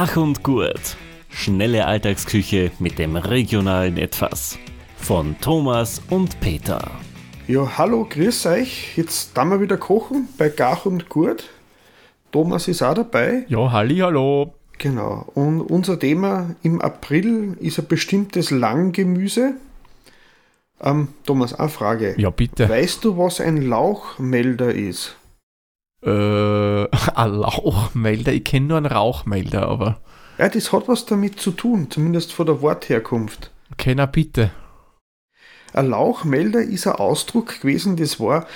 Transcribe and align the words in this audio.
Gach 0.00 0.16
und 0.16 0.42
Gurt. 0.42 0.96
Schnelle 1.28 1.84
Alltagsküche 1.84 2.70
mit 2.78 2.98
dem 2.98 3.16
regionalen 3.16 3.98
Etwas. 3.98 4.58
Von 4.96 5.36
Thomas 5.42 6.00
und 6.08 6.40
Peter. 6.40 6.90
Ja, 7.46 7.76
hallo, 7.76 8.06
grüß 8.08 8.46
euch. 8.46 8.96
Jetzt 8.96 9.36
da 9.36 9.44
wir 9.44 9.60
wieder 9.60 9.76
kochen 9.76 10.26
bei 10.38 10.48
Gach 10.48 10.86
und 10.86 11.10
Gurt. 11.10 11.50
Thomas 12.32 12.66
ist 12.66 12.80
auch 12.80 12.94
dabei. 12.94 13.44
Ja, 13.48 13.72
halli, 13.72 13.98
hallo. 13.98 14.54
Genau. 14.78 15.26
Und 15.34 15.60
unser 15.60 15.98
Thema 15.98 16.54
im 16.62 16.80
April 16.80 17.58
ist 17.60 17.78
ein 17.78 17.86
bestimmtes 17.86 18.50
Langgemüse. 18.50 19.52
Ähm, 20.80 21.08
Thomas, 21.26 21.52
eine 21.52 21.68
Frage. 21.68 22.14
Ja, 22.16 22.30
bitte. 22.30 22.70
Weißt 22.70 23.04
du, 23.04 23.18
was 23.18 23.38
ein 23.38 23.60
Lauchmelder 23.60 24.74
ist? 24.74 25.16
Äh, 26.02 26.88
ein 27.14 27.34
Lauchmelder. 27.34 28.32
Ich 28.32 28.44
kenne 28.44 28.66
nur 28.66 28.76
einen 28.78 28.86
Rauchmelder, 28.86 29.68
aber. 29.68 30.00
Ja, 30.38 30.48
das 30.48 30.72
hat 30.72 30.88
was 30.88 31.04
damit 31.06 31.40
zu 31.40 31.50
tun, 31.50 31.90
zumindest 31.90 32.32
von 32.32 32.46
der 32.46 32.62
Wortherkunft. 32.62 33.50
Okay, 33.72 33.94
na 33.94 34.06
bitte. 34.06 34.50
Ein 35.72 35.90
Lauchmelder 35.90 36.62
ist 36.62 36.86
ein 36.86 36.94
Ausdruck 36.94 37.60
gewesen, 37.60 37.96
das 37.96 38.18
war 38.18 38.46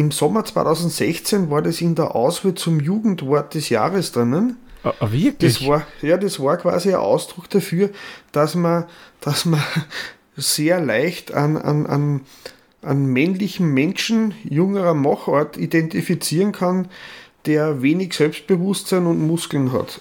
im 0.00 0.10
Sommer 0.10 0.44
2016 0.44 1.50
war 1.50 1.60
das 1.60 1.82
in 1.82 1.94
der 1.94 2.14
Auswahl 2.14 2.54
zum 2.54 2.80
Jugendwort 2.80 3.54
des 3.54 3.68
Jahres 3.68 4.12
drinnen. 4.12 4.56
Ah, 4.82 4.94
ah, 4.98 5.12
wirklich? 5.12 5.58
Das 5.58 5.68
war, 5.68 5.86
ja, 6.00 6.16
das 6.16 6.40
war 6.40 6.56
quasi 6.56 6.88
ein 6.88 6.94
Ausdruck 6.94 7.50
dafür, 7.50 7.90
dass 8.32 8.54
man, 8.54 8.86
dass 9.20 9.44
man 9.44 9.62
sehr 10.36 10.80
leicht 10.80 11.34
an, 11.34 11.58
an, 11.58 11.86
an, 11.86 12.20
an 12.82 13.06
männlichen 13.06 13.72
Menschen 13.72 14.34
jüngerer 14.44 14.94
Machart 14.94 15.56
identifizieren 15.56 16.52
kann, 16.52 16.88
der 17.46 17.82
wenig 17.82 18.14
Selbstbewusstsein 18.14 19.06
und 19.06 19.26
Muskeln 19.26 19.72
hat. 19.72 20.00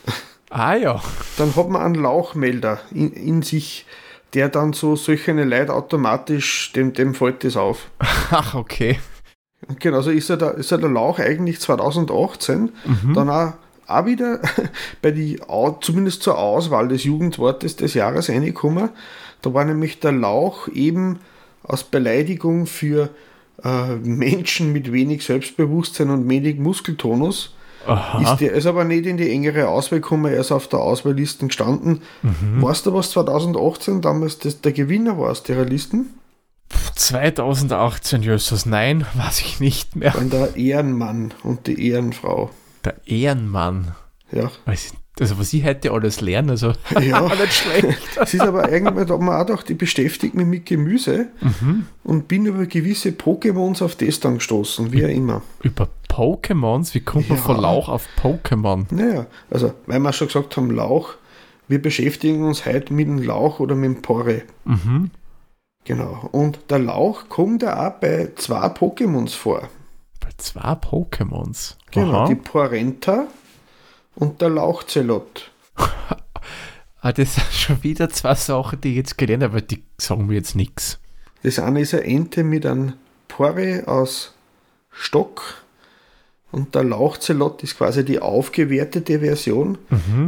Ah 0.49 0.75
ja. 0.75 1.01
Dann 1.37 1.55
hat 1.55 1.69
man 1.69 1.81
einen 1.81 1.95
Lauchmelder 1.95 2.79
in, 2.91 3.11
in 3.13 3.41
sich, 3.41 3.85
der 4.33 4.49
dann 4.49 4.73
so 4.73 4.95
solche 4.95 5.31
Leute 5.31 5.73
automatisch, 5.73 6.71
dem, 6.73 6.93
dem 6.93 7.13
fällt 7.13 7.43
das 7.43 7.55
auf. 7.57 7.89
Ach, 7.99 8.55
okay. 8.55 8.99
Genau, 9.79 9.97
also 9.97 10.11
ist 10.11 10.29
ja 10.29 10.37
der, 10.37 10.55
ist 10.55 10.71
ja 10.71 10.77
der 10.77 10.89
Lauch 10.89 11.19
eigentlich 11.19 11.59
2018 11.59 12.71
Mhm. 12.85 13.13
dann 13.13 13.29
auch, 13.29 13.53
auch 13.87 14.05
wieder 14.05 14.39
bei 15.01 15.11
die, 15.11 15.39
zumindest 15.81 16.23
zur 16.23 16.37
Auswahl 16.37 16.87
des 16.87 17.03
Jugendwortes 17.03 17.75
des 17.75 17.93
Jahres 17.93 18.29
reingekommen. 18.29 18.89
Da 19.41 19.53
war 19.53 19.65
nämlich 19.65 19.99
der 19.99 20.11
Lauch 20.11 20.67
eben 20.69 21.19
als 21.63 21.83
Beleidigung 21.83 22.65
für 22.65 23.09
äh, 23.63 23.95
Menschen 23.95 24.71
mit 24.73 24.91
wenig 24.91 25.23
Selbstbewusstsein 25.25 26.09
und 26.09 26.29
wenig 26.29 26.57
Muskeltonus. 26.59 27.55
Aha. 27.87 28.21
Ist, 28.21 28.41
der, 28.41 28.53
ist 28.53 28.65
aber 28.65 28.83
nicht 28.83 29.05
in 29.05 29.17
die 29.17 29.29
engere 29.31 29.69
Auswahl 29.69 30.01
gekommen, 30.01 30.31
er 30.31 30.39
ist 30.41 30.51
auf 30.51 30.67
der 30.67 30.79
Auswahlliste 30.79 31.47
gestanden. 31.47 32.01
Mhm. 32.21 32.61
Weißt 32.61 32.85
du, 32.85 32.93
was 32.93 33.11
2018 33.11 34.01
damals 34.01 34.37
das, 34.39 34.61
der 34.61 34.73
Gewinner 34.73 35.17
war 35.17 35.31
aus 35.31 35.43
der 35.43 35.63
Listen? 35.65 36.07
2018, 36.95 38.21
Jösses, 38.21 38.65
nein, 38.65 39.05
weiß 39.15 39.39
ich 39.39 39.59
nicht 39.59 39.95
mehr. 39.95 40.11
Dann 40.11 40.29
der 40.29 40.55
Ehrenmann 40.55 41.33
und 41.43 41.67
die 41.67 41.87
Ehrenfrau. 41.89 42.49
Der 42.83 42.95
Ehrenmann. 43.07 43.95
Ja, 44.31 44.51
Weiß- 44.65 44.93
Also, 45.19 45.37
was 45.39 45.51
ich 45.53 45.63
hätte 45.63 45.91
alles 45.91 46.21
lernen, 46.21 46.51
also 46.51 46.73
Ja. 47.01 47.21
nicht 47.41 47.53
schlecht. 47.53 47.97
Es 48.21 48.33
ist 48.33 48.41
aber 48.41 48.71
irgendwann, 48.71 49.05
da 49.07 49.13
hat 49.15 49.21
man 49.21 49.35
auch 49.41 49.45
gedacht, 49.45 49.69
ich 49.69 49.77
beschäftige 49.77 50.37
mich 50.37 50.45
mit 50.45 50.65
Gemüse 50.65 51.27
und 52.03 52.27
bin 52.27 52.45
über 52.45 52.65
gewisse 52.65 53.09
Pokémons 53.09 53.83
auf 53.83 53.95
das 53.95 54.19
dann 54.19 54.35
gestoßen, 54.35 54.91
wie 54.91 55.03
auch 55.05 55.09
immer. 55.09 55.41
Über 55.63 55.87
Pokémons? 56.09 56.93
Wie 56.93 57.01
kommt 57.01 57.29
man 57.29 57.37
Ja. 57.37 57.43
von 57.43 57.57
Lauch 57.59 57.89
auf 57.89 58.07
Pokémon? 58.21 58.85
Naja, 58.91 59.25
also, 59.49 59.73
weil 59.87 59.99
wir 59.99 60.13
schon 60.13 60.27
gesagt 60.27 60.55
haben, 60.57 60.71
Lauch, 60.71 61.15
wir 61.67 61.81
beschäftigen 61.81 62.43
uns 62.43 62.65
heute 62.65 62.93
mit 62.93 63.07
dem 63.07 63.19
Lauch 63.21 63.59
oder 63.59 63.75
mit 63.75 63.95
dem 63.95 64.01
Porre. 64.01 64.41
Mhm. 64.65 65.11
Genau. 65.85 66.27
Und 66.31 66.59
der 66.69 66.79
Lauch 66.79 67.29
kommt 67.29 67.61
ja 67.63 67.87
auch 67.87 67.93
bei 67.99 68.29
zwei 68.35 68.67
Pokémons 68.67 69.35
vor. 69.35 69.69
Bei 70.19 70.29
zwei 70.37 70.73
Pokémons. 70.73 71.75
Genau, 71.91 72.21
Aha. 72.21 72.27
die 72.27 72.35
Porenta 72.35 73.27
und 74.19 74.41
der 74.41 74.49
Lauchzelot. 74.49 75.51
Ah, 77.01 77.13
das 77.13 77.35
sind 77.35 77.47
schon 77.53 77.81
wieder 77.81 78.09
zwei 78.09 78.35
Sachen, 78.35 78.81
die 78.81 78.89
ich 78.89 78.97
jetzt 78.97 79.17
gelernt 79.17 79.41
habe, 79.43 79.53
aber 79.53 79.61
die 79.61 79.81
sagen 79.97 80.27
mir 80.27 80.33
jetzt 80.33 80.57
nichts. 80.57 80.99
Das 81.43 81.57
eine 81.57 81.79
ist 81.79 81.93
eine 81.93 82.03
Ente 82.03 82.43
mit 82.43 82.65
einem 82.65 82.91
Porre 83.29 83.83
aus 83.87 84.33
Stock 84.91 85.63
und 86.51 86.75
der 86.75 86.83
Lauchzelot 86.83 87.63
ist 87.63 87.77
quasi 87.77 88.03
die 88.03 88.19
aufgewertete 88.19 89.21
Version. 89.21 89.77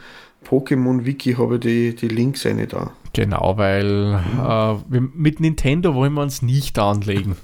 Pokémon-Wiki, 0.48 1.34
habe 1.34 1.56
ich 1.56 1.60
die, 1.60 1.94
die 1.94 2.08
Links 2.08 2.46
eine 2.46 2.66
da. 2.66 2.92
Genau, 3.12 3.58
weil 3.58 4.20
Mhm. 4.88 4.96
äh, 4.96 5.00
mit 5.00 5.38
Nintendo 5.40 5.94
wollen 5.94 6.14
wir 6.14 6.22
uns 6.22 6.40
nicht 6.40 6.78
anlegen. 6.78 7.36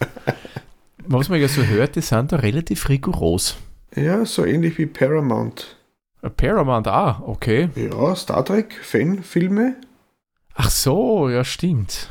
Was 1.06 1.28
man 1.28 1.40
ja 1.40 1.48
so 1.48 1.62
hört, 1.62 1.96
die 1.96 2.00
sind 2.00 2.32
da 2.32 2.36
relativ 2.36 2.88
rigoros. 2.88 3.56
Ja, 3.94 4.24
so 4.24 4.44
ähnlich 4.44 4.76
wie 4.78 4.86
Paramount. 4.86 5.76
Äh, 6.22 6.30
Paramount, 6.30 6.86
ah, 6.88 7.22
okay. 7.26 7.68
Ja, 7.76 8.14
Star 8.16 8.44
Trek-Fan-Filme. 8.44 9.76
Ach 10.54 10.70
so, 10.70 11.28
ja, 11.28 11.44
stimmt. 11.44 12.10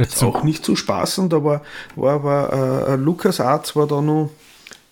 Jetzt 0.00 0.14
Ist 0.14 0.18
so, 0.20 0.28
auch 0.34 0.42
nicht 0.42 0.64
zu 0.64 0.76
spaßend, 0.76 1.32
aber 1.34 1.62
war 1.96 2.14
aber 2.14 2.88
äh, 2.88 2.96
Lukas 2.96 3.40
Arts 3.40 3.76
war 3.76 3.86
da 3.86 4.00
noch 4.00 4.30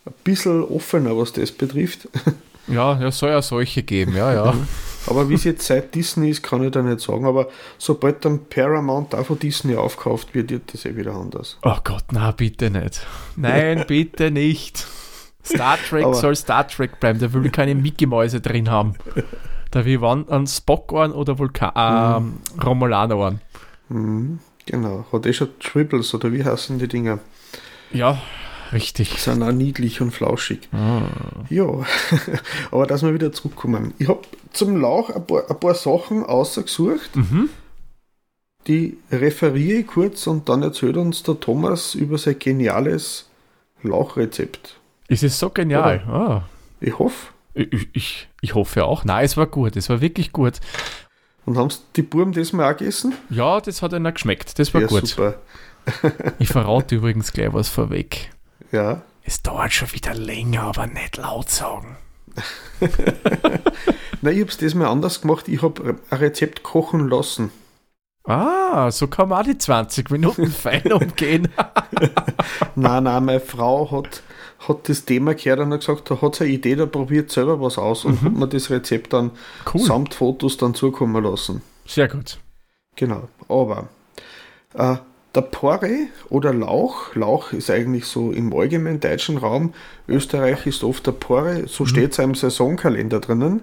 ein 0.07 0.15
bisschen 0.25 0.63
offener, 0.65 1.17
was 1.17 1.33
das 1.33 1.51
betrifft. 1.53 2.09
ja, 2.69 2.99
ja, 3.01 3.11
soll 3.11 3.31
ja 3.31 3.43
solche 3.43 3.83
geben, 3.83 4.15
ja, 4.15 4.33
ja. 4.33 4.55
aber 5.07 5.29
wie 5.29 5.35
es 5.35 5.45
jetzt 5.45 5.67
seit 5.67 5.95
Disney 5.95 6.31
ist, 6.31 6.43
kann 6.43 6.63
ich 6.63 6.71
da 6.71 6.83
nicht 6.83 7.01
sagen. 7.01 7.27
Aber 7.27 7.49
sobald 7.79 8.25
dann 8.25 8.45
Paramount 8.47 9.15
auch 9.15 9.27
von 9.27 9.39
Disney 9.39 9.77
aufkauft 9.77 10.35
wird, 10.35 10.51
wird 10.51 10.73
das 10.75 10.85
eh 10.85 10.97
wieder 10.97 11.15
anders. 11.15 11.59
Oh 11.63 11.77
Gott, 11.85 12.05
na 12.13 12.31
bitte 12.33 12.71
nicht. 12.71 13.07
Nein, 13.37 13.85
bitte 13.89 14.31
nicht. 14.31 14.87
Star 15.45 15.79
Trek 15.89 16.05
Aber- 16.05 16.15
soll 16.15 16.37
Star 16.37 16.67
Trek 16.69 17.01
bleiben, 17.01 17.19
da 17.19 17.33
will 17.33 17.47
ich 17.47 17.53
keine 17.53 17.75
Mickey-Mäuse 17.75 18.41
drin 18.41 18.71
haben. 18.71 18.95
Da 19.71 19.85
will 19.85 20.01
wann 20.01 20.29
an 20.29 20.47
Spock 20.47 20.93
an 20.93 21.13
oder 21.13 21.39
Vulkan, 21.39 21.73
ähm, 21.77 22.35
Romulaner 22.63 23.17
an. 23.17 23.41
Mhm, 23.91 24.39
genau. 24.71 25.07
Hat 25.13 25.27
eh 25.27 25.33
schon 25.33 25.59
Triples 25.59 26.15
oder 26.15 26.33
wie 26.33 26.45
heißen 26.45 26.79
die 26.79 26.89
Dinger? 26.89 27.19
Ja, 27.93 28.21
richtig. 28.73 29.11
Sind 29.21 29.43
auch 29.43 29.53
niedlich 29.53 30.01
und 30.01 30.13
flauschig. 30.13 30.69
Ah. 30.73 31.03
Ja, 31.51 31.67
aber 32.71 32.87
dass 32.87 33.03
wir 33.03 33.15
wieder 33.15 33.33
zurückkommen. 33.33 33.95
Ich 33.99 34.09
habe 34.09 34.23
zum 34.53 34.81
Lauch 34.81 35.11
ein 35.11 35.27
paar, 35.27 35.51
ein 35.51 35.61
paar 35.61 35.75
Sachen 35.75 36.25
ausgesucht. 36.25 37.17
Mhm. 37.17 37.49
Die 38.67 38.99
referiere 39.11 39.81
ich 39.81 39.87
kurz 39.87 40.27
und 40.27 40.49
dann 40.49 40.63
erzählt 40.63 40.97
uns 40.97 41.23
der 41.23 41.41
Thomas 41.41 41.95
über 41.95 42.19
sein 42.19 42.39
geniales 42.39 43.31
Lauchrezept. 43.83 44.79
Es 45.09 45.23
ist 45.23 45.39
so 45.39 45.49
genial. 45.49 46.01
Ah. 46.07 46.43
Ich 46.81 46.99
hoffe. 46.99 47.33
Ich, 47.55 47.89
ich, 47.93 48.29
ich 48.41 48.55
hoffe 48.55 48.85
auch. 48.85 49.05
Nein, 49.05 49.25
es 49.25 49.37
war 49.37 49.47
gut, 49.47 49.77
es 49.77 49.89
war 49.89 50.01
wirklich 50.01 50.33
gut. 50.33 50.61
Und 51.49 51.57
haben 51.57 51.73
die 51.97 52.03
Buben 52.03 52.33
das 52.33 52.53
mal 52.53 52.71
auch 52.71 52.77
gegessen? 52.77 53.15
Ja, 53.31 53.59
das 53.59 53.81
hat 53.81 53.95
einer 53.95 54.13
geschmeckt, 54.13 54.59
das 54.59 54.75
war 54.75 54.83
ja, 54.83 54.87
gut. 54.87 55.07
super. 55.07 55.37
Ich 56.39 56.49
verrate 56.49 56.97
übrigens 56.97 57.33
gleich 57.33 57.51
was 57.55 57.71
vorweg. 57.71 58.29
Ja. 58.71 59.01
Es 59.25 59.41
dauert 59.43 59.73
schon 59.73 59.91
wieder 59.95 60.13
länger, 60.13 60.65
aber 60.65 60.87
nicht 60.87 61.17
laut 61.17 61.49
sagen. 61.49 61.97
Nein, 64.21 64.35
ich 64.35 64.41
habe 64.41 64.51
es 64.51 64.59
das 64.59 64.75
mal 64.75 64.89
anders 64.89 65.23
gemacht. 65.23 65.49
Ich 65.49 65.63
habe 65.63 65.97
ein 66.11 66.19
Rezept 66.19 66.63
kochen 66.63 67.09
lassen. 67.09 67.51
Ah, 68.25 68.91
so 68.91 69.07
kann 69.07 69.31
man 69.31 69.41
auch 69.41 69.45
die 69.45 69.57
20 69.57 70.11
Minuten 70.11 70.47
fein 70.53 70.93
umgehen. 70.93 71.49
nein, 72.75 73.05
nein, 73.05 73.25
meine 73.25 73.41
Frau 73.41 73.91
hat, 73.91 74.23
hat 74.67 74.89
das 74.89 75.05
Thema 75.05 75.35
gehört 75.35 75.61
und 75.61 75.73
hat 75.73 75.81
gesagt, 75.81 76.11
da 76.11 76.21
hat 76.21 76.35
sie 76.37 76.45
eine 76.45 76.53
Idee, 76.53 76.75
da 76.77 76.87
probiert 76.87 77.31
selber 77.31 77.61
was 77.61 77.79
aus 77.79 78.05
und 78.05 78.23
hat 78.23 78.33
mir 78.33 78.49
das 78.49 78.71
Rezept 78.71 79.13
dann 79.13 79.31
Cool. 79.73 79.81
samt 79.81 80.15
Fotos 80.15 80.57
dann 80.57 80.75
zukommen 80.75 81.23
lassen. 81.23 81.63
Sehr 81.87 82.09
gut. 82.09 82.39
Genau, 82.97 83.29
aber 83.49 83.89
äh, 84.75 84.97
der 85.35 85.43
Porre 85.43 86.09
oder 86.31 86.53
Lauch, 86.53 87.15
Lauch 87.15 87.53
ist 87.53 87.71
eigentlich 87.71 88.07
so 88.07 88.33
im 88.33 88.53
allgemeinen 88.53 88.99
deutschen 88.99 89.37
Raum, 89.39 89.75
Österreich 90.09 90.67
ist 90.67 90.83
oft 90.83 91.07
der 91.07 91.13
Porre, 91.13 91.69
so 91.69 91.87
steht 91.87 92.13
es 92.13 92.19
im 92.19 92.35
Saisonkalender 92.35 93.21
drinnen, 93.21 93.61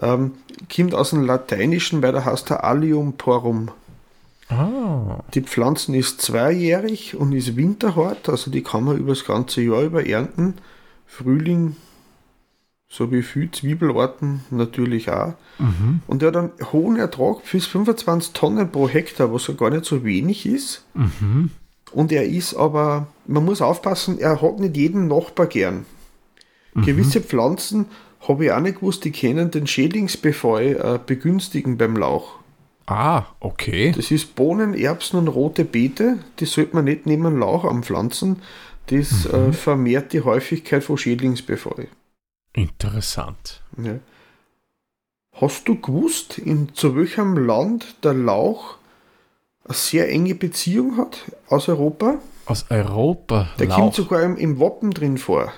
ähm, 0.00 0.32
kommt 0.74 0.94
aus 0.94 1.10
dem 1.10 1.24
Lateinischen, 1.24 2.02
weil 2.02 2.12
da 2.12 2.24
heißt 2.24 2.50
der 2.50 2.62
Allium 2.62 3.14
porum. 3.14 3.70
Ah, 4.48 5.24
Die 5.34 5.42
Pflanzen 5.42 5.94
ist 5.94 6.22
zweijährig 6.22 7.16
und 7.16 7.32
ist 7.32 7.56
winterhart, 7.56 8.28
also 8.28 8.50
die 8.50 8.62
kann 8.62 8.84
man 8.84 8.96
über 8.96 9.10
das 9.10 9.24
ganze 9.24 9.60
Jahr 9.62 9.82
über 9.82 10.06
ernten. 10.06 10.54
Frühling 11.06 11.76
so 12.88 13.10
wie 13.10 13.22
viele 13.22 13.50
Zwiebelarten 13.50 14.42
natürlich 14.50 15.10
auch. 15.10 15.34
Mhm. 15.58 16.00
Und 16.06 16.22
er 16.22 16.28
hat 16.28 16.36
einen 16.36 16.52
hohen 16.72 16.96
Ertrag 16.96 17.38
bis 17.50 17.66
25 17.66 18.32
Tonnen 18.32 18.70
pro 18.70 18.88
Hektar, 18.88 19.32
was 19.32 19.48
ja 19.48 19.54
gar 19.54 19.70
nicht 19.70 19.84
so 19.84 20.04
wenig 20.04 20.46
ist. 20.46 20.84
Mhm. 20.94 21.50
Und 21.92 22.12
er 22.12 22.24
ist 22.24 22.54
aber, 22.54 23.08
man 23.26 23.44
muss 23.44 23.62
aufpassen, 23.62 24.18
er 24.18 24.40
hat 24.40 24.60
nicht 24.60 24.76
jeden 24.76 25.08
Nachbar 25.08 25.46
gern. 25.46 25.86
Gewisse 26.74 27.22
Pflanzen, 27.22 27.86
habe 28.28 28.44
ich 28.44 28.52
auch 28.52 28.60
nicht 28.60 28.80
gewusst, 28.80 29.04
die 29.04 29.12
können 29.12 29.50
den 29.50 29.66
Schädlingsbefall 29.66 30.64
äh, 30.64 30.98
begünstigen 31.04 31.78
beim 31.78 31.96
Lauch. 31.96 32.38
Ah, 32.86 33.24
okay. 33.40 33.92
Das 33.94 34.10
ist 34.10 34.36
Bohnen, 34.36 34.74
Erbsen 34.74 35.18
und 35.18 35.28
rote 35.28 35.64
Beete. 35.64 36.18
Die 36.38 36.46
sollte 36.46 36.76
man 36.76 36.84
nicht 36.84 37.06
neben 37.06 37.38
Lauch 37.38 37.64
anpflanzen. 37.64 38.42
Das 38.86 39.26
äh, 39.26 39.52
vermehrt 39.52 40.12
die 40.12 40.20
Häufigkeit 40.20 40.84
von 40.84 40.96
Schädlingsbefall. 40.96 41.88
Interessant. 42.52 43.62
Ja. 43.76 43.98
Hast 45.32 45.68
du 45.68 45.78
gewusst, 45.80 46.38
in 46.38 46.74
zu 46.74 46.96
welchem 46.96 47.36
Land 47.36 48.04
der 48.04 48.14
Lauch 48.14 48.78
eine 49.64 49.74
sehr 49.74 50.08
enge 50.08 50.34
Beziehung 50.34 50.96
hat 50.96 51.30
aus 51.48 51.68
Europa? 51.68 52.18
Aus 52.46 52.66
Europa. 52.70 53.50
Der 53.58 53.66
Lauch. 53.66 53.76
kommt 53.76 53.94
sogar 53.94 54.22
im, 54.22 54.36
im 54.36 54.60
Wappen 54.60 54.92
drin 54.92 55.18
vor. 55.18 55.52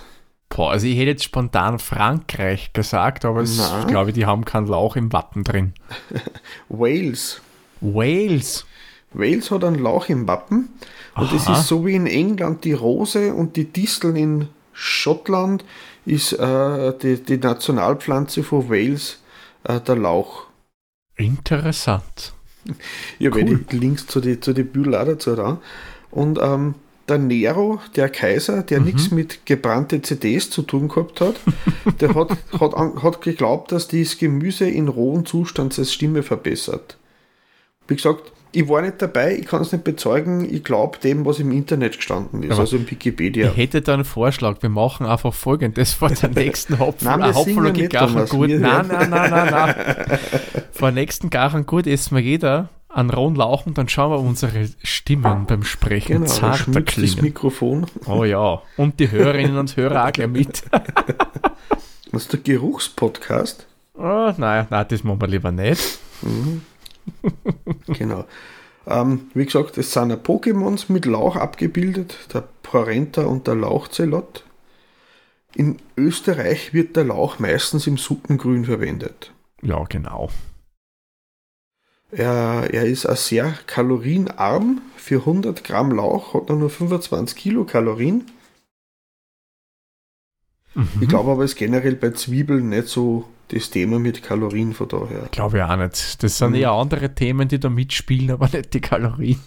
Boah, 0.48 0.72
also 0.72 0.86
ich 0.86 0.96
hätte 0.96 1.10
jetzt 1.10 1.24
spontan 1.24 1.78
Frankreich 1.78 2.72
gesagt, 2.72 3.24
aber 3.24 3.42
es, 3.42 3.58
ich 3.80 3.86
glaube, 3.86 4.12
die 4.12 4.26
haben 4.26 4.44
keinen 4.44 4.66
Lauch 4.66 4.96
im 4.96 5.12
Wappen 5.12 5.44
drin. 5.44 5.74
Wales. 6.68 7.40
Wales. 7.80 8.66
Wales 9.12 9.50
hat 9.50 9.64
einen 9.64 9.82
Lauch 9.82 10.08
im 10.08 10.26
Wappen. 10.26 10.70
Und 11.14 11.32
es 11.32 11.48
ist 11.48 11.66
so 11.66 11.84
wie 11.86 11.94
in 11.94 12.06
England 12.06 12.64
die 12.64 12.72
Rose 12.72 13.34
und 13.34 13.56
die 13.56 13.64
Disteln 13.64 14.16
in 14.16 14.48
Schottland 14.72 15.64
ist 16.06 16.32
äh, 16.32 16.96
die, 16.98 17.22
die 17.22 17.38
Nationalpflanze 17.38 18.42
von 18.42 18.70
Wales 18.70 19.20
äh, 19.64 19.80
der 19.80 19.96
Lauch. 19.96 20.46
Interessant. 21.16 22.32
Ja, 23.18 23.34
weil 23.34 23.44
Cool. 23.44 23.64
die 23.70 23.78
Links 23.78 24.06
zu 24.06 24.20
den 24.20 24.42
zu 24.42 24.52
die 24.52 24.62
auch 24.62 25.04
dazu 25.06 25.34
da. 25.34 25.58
Und 26.10 26.38
ähm, 26.42 26.74
der 27.08 27.18
Nero, 27.18 27.80
der 27.96 28.08
Kaiser, 28.08 28.62
der 28.62 28.80
nichts 28.80 29.10
mit 29.10 29.46
gebrannte 29.46 30.02
CDs 30.02 30.50
zu 30.50 30.62
tun 30.62 30.88
gehabt 30.88 31.20
hat, 31.20 31.36
der 32.00 32.14
hat, 32.14 32.36
hat, 32.60 32.74
hat 33.02 33.22
geglaubt, 33.22 33.72
dass 33.72 33.88
dieses 33.88 34.18
Gemüse 34.18 34.68
in 34.68 34.88
rohem 34.88 35.24
Zustand 35.26 35.72
seine 35.72 35.86
Stimme 35.86 36.22
verbessert. 36.22 36.98
Wie 37.86 37.96
gesagt, 37.96 38.32
ich 38.52 38.68
war 38.68 38.80
nicht 38.80 39.00
dabei, 39.02 39.36
ich 39.36 39.46
kann 39.46 39.60
es 39.62 39.72
nicht 39.72 39.84
bezeugen, 39.84 40.46
ich 40.50 40.64
glaube 40.64 40.98
dem, 40.98 41.26
was 41.26 41.38
im 41.38 41.52
Internet 41.52 41.96
gestanden 41.96 42.42
ist, 42.42 42.52
Aber 42.52 42.60
also 42.60 42.76
im 42.76 42.90
Wikipedia. 42.90 43.50
Ich 43.50 43.56
hätte 43.56 43.82
da 43.82 43.94
einen 43.94 44.04
Vorschlag. 44.04 44.62
Wir 44.62 44.70
machen 44.70 45.04
einfach 45.06 45.34
folgendes 45.34 45.92
vor 45.92 46.08
der 46.08 46.28
nächsten 46.34 46.78
Hopfen, 46.78 47.06
Nein, 47.06 47.20
wir 47.20 47.26
Nein, 48.58 48.90
hören. 48.90 49.10
nein, 49.10 49.10
nein, 49.10 49.30
nein, 49.30 49.50
nein. 49.50 50.18
vor 50.72 50.88
der 50.88 50.94
nächsten 50.94 51.28
Gachen 51.30 51.66
gut 51.66 51.86
essen 51.86 52.16
wir 52.16 52.22
jeder 52.22 52.70
einen 52.98 53.10
rohen 53.10 53.34
Lauch 53.34 53.66
und 53.66 53.78
dann 53.78 53.88
schauen 53.88 54.10
wir 54.10 54.18
unsere 54.18 54.68
Stimmen 54.82 55.46
beim 55.46 55.64
Sprechen 55.64 56.14
genau, 56.14 56.26
zarter 56.26 56.58
schmilzt 56.64 56.88
das 56.88 56.94
klingen. 56.94 57.22
Mikrofon. 57.22 57.86
Oh 58.06 58.24
ja. 58.24 58.60
Und 58.76 59.00
die 59.00 59.10
Hörerinnen 59.10 59.56
und 59.56 59.76
Hörer 59.76 60.06
auch 60.06 60.12
gleich 60.12 60.28
mit. 60.28 60.64
Das 62.10 62.22
ist 62.22 62.32
der 62.32 62.40
Geruchspodcast. 62.40 63.66
Oh, 63.94 64.32
nein, 64.36 64.66
nein, 64.70 64.86
das 64.88 65.04
machen 65.04 65.20
wir 65.20 65.28
lieber 65.28 65.52
nicht. 65.52 65.98
Genau. 67.86 68.24
Ähm, 68.86 69.30
wie 69.34 69.44
gesagt, 69.44 69.76
es 69.76 69.92
sind 69.92 70.10
ja 70.10 70.16
Pokémons 70.16 70.86
mit 70.88 71.04
Lauch 71.04 71.36
abgebildet, 71.36 72.16
der 72.32 72.44
Porenta 72.62 73.22
und 73.22 73.46
der 73.46 73.54
Lauchzelot. 73.54 74.44
In 75.54 75.78
Österreich 75.96 76.72
wird 76.72 76.96
der 76.96 77.04
Lauch 77.04 77.38
meistens 77.38 77.86
im 77.86 77.96
Suppengrün 77.98 78.64
verwendet. 78.64 79.32
Ja, 79.62 79.84
genau. 79.84 80.30
Er, 82.10 82.68
er 82.72 82.86
ist 82.86 83.06
auch 83.06 83.16
sehr 83.16 83.54
kalorienarm. 83.66 84.80
Für 84.96 85.20
100 85.20 85.62
Gramm 85.64 85.92
Lauch 85.92 86.34
hat 86.34 86.48
er 86.50 86.56
nur 86.56 86.70
25 86.70 87.36
Kilokalorien. 87.36 88.24
Mhm. 90.74 90.88
Ich 91.00 91.08
glaube 91.08 91.30
aber, 91.32 91.44
es 91.44 91.52
ist 91.52 91.58
generell 91.58 91.96
bei 91.96 92.10
Zwiebeln 92.10 92.68
nicht 92.70 92.88
so 92.88 93.24
das 93.48 93.70
Thema 93.70 93.98
mit 93.98 94.22
Kalorien 94.22 94.74
von 94.74 94.88
daher. 94.88 95.28
Glaube 95.30 95.58
ich 95.58 95.62
auch 95.62 95.76
nicht. 95.76 96.22
Das 96.22 96.38
sind 96.38 96.50
Mhm. 96.50 96.56
eher 96.56 96.72
andere 96.72 97.14
Themen, 97.14 97.48
die 97.48 97.58
da 97.58 97.68
mitspielen, 97.70 98.30
aber 98.30 98.48
nicht 98.48 98.74
die 98.74 98.80
Kalorien. 98.80 99.40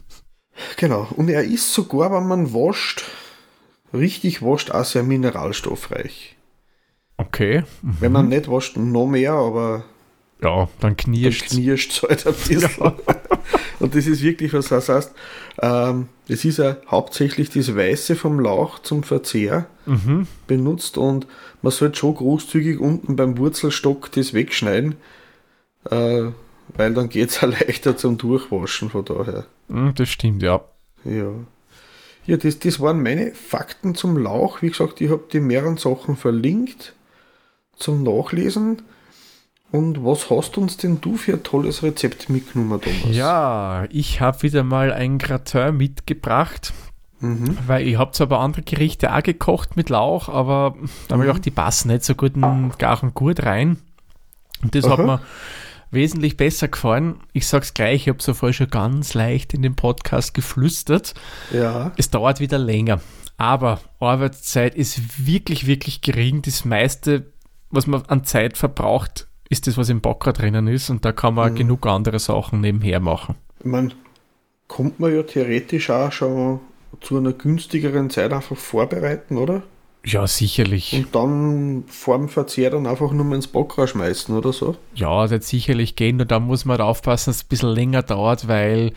Genau. 0.78 1.08
Und 1.16 1.30
er 1.30 1.44
ist 1.44 1.74
sogar, 1.74 2.12
wenn 2.12 2.28
man 2.28 2.54
wascht, 2.54 3.04
richtig 3.94 4.42
wascht, 4.42 4.72
auch 4.72 4.86
sehr 4.86 5.04
mineralstoffreich. 5.04 6.36
Okay. 7.18 7.64
Mhm. 7.82 7.98
Wenn 8.00 8.12
man 8.12 8.30
nicht 8.30 8.50
wascht, 8.50 8.78
noch 8.78 9.08
mehr, 9.08 9.34
aber 9.34 9.86
Ja, 10.44 10.56
dann 10.56 10.70
dann 10.80 10.98
knirscht 10.98 11.50
knirscht 11.50 11.92
es 11.92 12.02
halt 12.02 12.28
ein 12.28 12.34
bisschen. 12.34 12.94
Und 13.80 13.96
das 13.96 14.08
ist 14.08 14.22
wirklich, 14.22 14.54
was 14.54 14.70
das 14.70 14.90
heißt, 14.90 15.14
ähm, 15.62 16.08
das 16.28 16.46
ist 16.46 16.58
ja 16.58 16.78
hauptsächlich 16.88 17.50
das 17.50 17.76
Weiße 17.76 18.16
vom 18.16 18.40
Lauch 18.40 18.80
zum 18.80 19.04
Verzehr 19.04 19.68
mhm. 19.86 20.28
benutzt 20.48 20.98
und 20.98 21.26
man 21.62 21.72
sollte 21.72 21.98
schon 21.98 22.16
großzügig 22.16 22.80
unten 22.80 23.16
beim 23.16 23.38
Wurzelstock 23.38 24.12
das 24.12 24.34
wegschneiden, 24.34 24.96
äh, 25.90 26.26
weil 26.76 26.94
dann 26.94 27.10
geht 27.10 27.30
es 27.30 27.42
leichter 27.42 27.98
zum 27.98 28.18
Durchwaschen 28.18 28.92
von 28.92 29.04
daher. 29.04 29.46
Mhm, 29.68 29.94
Das 29.96 30.10
stimmt, 30.10 30.44
ja. 30.44 30.62
Ja. 31.04 31.34
Ja, 32.28 32.38
das, 32.38 32.60
das 32.60 32.80
waren 32.80 33.02
meine 33.02 33.34
Fakten 33.34 33.96
zum 33.96 34.16
Lauch. 34.16 34.62
Wie 34.62 34.70
gesagt, 34.70 35.02
ich 35.02 35.10
habe 35.10 35.24
die 35.32 35.40
mehreren 35.40 35.78
Sachen 35.78 36.16
verlinkt 36.16 36.94
zum 37.76 38.04
Nachlesen. 38.04 38.84
Und 39.72 40.04
was 40.04 40.30
hast 40.30 40.58
uns 40.58 40.76
denn 40.78 41.00
du 41.00 41.16
für 41.16 41.34
ein 41.34 41.44
tolles 41.44 41.82
Rezept 41.82 42.30
mitgenommen, 42.30 42.82
Thomas? 42.82 43.16
Ja, 43.16 43.86
ich 43.90 44.20
habe 44.20 44.42
wieder 44.44 44.64
mal 44.64 44.92
ein 44.92 45.18
Gratin 45.18 45.78
mitgebracht, 45.78 46.74
Mhm. 47.22 47.58
weil 47.68 47.88
ich 47.88 47.98
habe 47.98 48.12
zwar 48.12 48.28
ein 48.28 48.30
paar 48.32 48.40
andere 48.42 48.64
Gerichte 48.64 49.16
auch 49.16 49.24
gekocht 49.24 49.78
mit 49.78 49.90
Lauch, 49.90 50.28
aber 50.28 50.76
da 51.08 51.14
habe 51.16 51.24
ich 51.26 51.32
Mhm. 51.32 51.36
auch 51.38 51.42
die 51.42 51.52
passen 51.52 51.88
nicht 51.90 52.04
so 52.04 52.16
gut 52.16 52.36
in 52.36 52.72
Garen 52.78 53.14
gut 53.14 53.44
rein. 53.44 53.78
Und 54.62 54.76
das 54.76 54.86
hat 54.90 55.00
Aha. 55.00 55.06
mir 55.06 55.22
wesentlich 55.92 56.36
besser 56.36 56.68
gefallen. 56.68 57.16
Ich 57.32 57.48
sag's 57.48 57.74
gleich, 57.74 58.02
ich 58.04 58.10
habe 58.10 58.22
so 58.22 58.34
vorher 58.34 58.54
schon 58.54 58.70
ganz 58.70 59.14
leicht 59.14 59.54
in 59.54 59.62
dem 59.62 59.76
Podcast 59.76 60.34
geflüstert. 60.34 61.14
Ja. 61.52 61.92
Es 61.98 62.10
dauert 62.10 62.40
wieder 62.40 62.58
länger. 62.58 63.00
Aber 63.38 63.80
Arbeitszeit 64.00 64.76
ist 64.76 65.26
wirklich, 65.26 65.66
wirklich 65.66 66.02
gering. 66.02 66.42
Das 66.42 66.66
meiste, 66.66 67.26
was 67.70 67.88
man 67.88 68.04
an 68.08 68.24
Zeit 68.26 68.58
verbraucht, 68.58 69.28
ist 69.52 69.68
das, 69.68 69.78
was 69.78 69.90
im 69.90 70.02
Bocker 70.02 70.34
drinnen 70.34 70.68
ist. 70.68 70.90
Und 70.90 71.06
da 71.06 71.12
kann 71.12 71.36
man 71.36 71.52
Mhm. 71.54 71.58
genug 71.58 71.86
andere 71.86 72.18
Sachen 72.20 72.62
nebenher 72.62 73.00
machen. 73.00 73.36
Ich 73.60 73.66
meine, 73.66 73.90
kommt 74.68 75.00
man 75.00 75.14
ja 75.14 75.24
theoretisch 75.24 75.90
auch 75.90 76.12
schon 76.12 76.60
zu 77.02 77.18
einer 77.18 77.34
günstigeren 77.34 78.10
Zeit 78.10 78.32
einfach 78.34 78.56
vorbereiten, 78.58 79.38
oder? 79.38 79.62
Ja, 80.06 80.26
sicherlich. 80.26 80.94
Und 80.94 81.14
dann 81.14 81.84
vor 81.88 82.18
dem 82.18 82.28
Verzehr 82.30 82.72
dann 82.72 82.88
einfach 82.88 83.12
nur 83.12 83.24
mal 83.26 83.36
ins 83.36 83.48
Backrohr 83.48 83.88
schmeißen 83.88 84.36
oder 84.36 84.52
so. 84.54 84.76
Ja, 84.96 85.22
das 85.22 85.32
wird 85.32 85.44
sicherlich 85.44 85.96
gehen. 85.96 86.20
Und 86.20 86.32
da 86.32 86.40
muss 86.40 86.66
man 86.66 86.80
halt 86.80 86.88
aufpassen, 86.90 87.30
dass 87.30 87.38
es 87.38 87.44
ein 87.44 87.50
bisschen 87.50 87.70
länger 87.70 88.02
dauert, 88.02 88.48
weil 88.48 88.94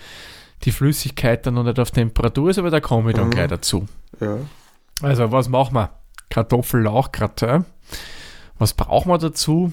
die 0.65 0.71
Flüssigkeit 0.73 1.45
dann 1.47 1.55
noch 1.55 1.65
nicht 1.65 1.79
auf 1.79 1.91
Temperatur 1.91 2.49
ist, 2.51 2.59
aber 2.59 2.71
da 2.71 2.81
komme 2.81 3.11
ich 3.11 3.17
dann 3.17 3.27
Mhm. 3.27 3.33
gleich 3.33 3.49
dazu. 3.49 3.87
Ja. 4.21 4.39
Also, 5.03 5.31
was 5.31 5.49
machen 5.49 5.75
wir? 5.75 5.91
Kartoffellauch, 6.31 7.13
Gratin. 7.13 7.65
Was 8.59 8.73
brauchen 8.73 9.11
wir 9.11 9.19
dazu? 9.19 9.73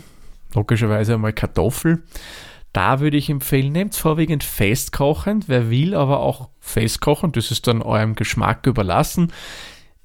Logischerweise 0.54 1.14
einmal 1.14 1.34
Kartoffel. 1.34 2.04
Da 2.74 3.00
würde 3.00 3.18
ich 3.18 3.30
empfehlen, 3.30 3.74
nehmt 3.74 3.96
vorwiegend 3.96 4.44
festkochend. 4.44 5.50
Wer 5.50 5.70
will, 5.70 5.94
aber 5.94 6.22
auch 6.22 6.50
festkochend. 6.60 7.36
Das 7.36 7.52
ist 7.52 7.68
dann 7.68 7.82
eurem 7.82 8.16
Geschmack 8.16 8.66
überlassen. 8.66 9.32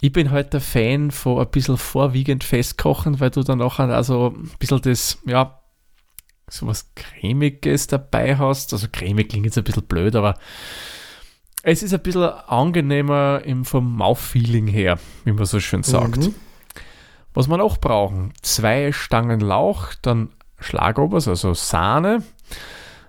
Ich 0.01 0.13
bin 0.13 0.31
halt 0.31 0.53
der 0.53 0.61
Fan 0.61 1.11
von 1.11 1.41
ein 1.41 1.51
bisschen 1.51 1.79
vorwiegend 1.79 2.45
festkochen, 2.45 3.21
weil 3.21 3.31
du 3.31 3.43
dann 3.43 3.63
auch 3.63 3.79
also 3.79 4.35
ein 4.37 4.51
bisschen 4.59 4.83
das, 4.83 5.19
ja, 5.27 5.61
so 6.49 6.67
was 6.67 6.93
Cremiges 6.95 7.87
dabei 7.87 8.37
hast. 8.37 8.73
Also 8.73 8.89
cremig 8.93 9.29
klingt 9.29 9.47
jetzt 9.47 9.59
ein 9.59 9.65
bisschen 9.65 9.87
blöd, 9.87 10.15
aber 10.17 10.35
es 11.63 11.83
ist 11.83 11.95
ein 11.95 12.03
bisschen 12.03 12.23
angenehmer 12.23 13.43
im, 13.45 13.65
vom 13.65 13.97
Mouthfeeling 13.97 14.69
her, 14.69 14.99
wie 15.25 15.33
man 15.33 15.45
so 15.47 15.61
schön 15.61 15.83
sagt. 15.83 16.19
Mhm. 16.19 16.35
Was 17.35 17.49
wir 17.49 17.57
noch 17.57 17.79
brauchen, 17.79 18.33
zwei 18.43 18.93
Stangen 18.93 19.41
Lauch, 19.41 19.95
dann 20.01 20.31
Schlagobers, 20.59 21.29
also 21.29 21.55
Sahne, 21.55 22.23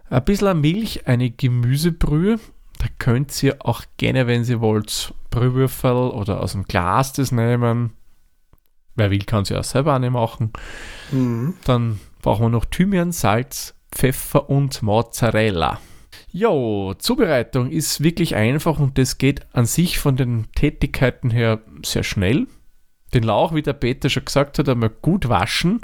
ein 0.09 0.25
bisschen 0.25 0.61
Milch, 0.61 1.07
eine 1.07 1.29
Gemüsebrühe. 1.29 2.39
Da 2.79 2.85
könnt 2.99 3.41
ihr 3.43 3.57
auch 3.59 3.83
gerne, 3.97 4.27
wenn 4.27 4.43
ihr 4.43 4.61
wollt, 4.61 5.13
Brühwürfel 5.29 5.91
oder 5.91 6.41
aus 6.41 6.53
dem 6.53 6.65
Glas 6.65 7.13
das 7.13 7.31
nehmen. 7.31 7.93
Wer 8.95 9.11
will, 9.11 9.23
kann 9.23 9.43
es 9.43 9.49
ja 9.49 9.59
auch 9.59 9.63
selber 9.63 9.97
nicht 9.99 10.11
machen. 10.11 10.51
Mhm. 11.11 11.55
Dann 11.65 11.99
brauchen 12.21 12.45
wir 12.45 12.49
noch 12.49 12.65
Thymian, 12.65 13.11
Salz, 13.11 13.75
Pfeffer 13.91 14.49
und 14.49 14.81
Mozzarella. 14.81 15.79
Jo, 16.31 16.93
Zubereitung 16.97 17.69
ist 17.69 18.03
wirklich 18.03 18.35
einfach 18.35 18.79
und 18.79 18.97
das 18.97 19.17
geht 19.17 19.45
an 19.53 19.65
sich 19.65 19.99
von 19.99 20.15
den 20.15 20.47
Tätigkeiten 20.53 21.29
her 21.29 21.61
sehr 21.83 22.03
schnell. 22.03 22.47
Den 23.13 23.23
Lauch, 23.23 23.53
wie 23.53 23.61
der 23.61 23.73
Peter 23.73 24.09
schon 24.09 24.25
gesagt 24.25 24.59
hat, 24.59 24.67
einmal 24.67 24.89
gut 24.89 25.29
waschen. 25.29 25.81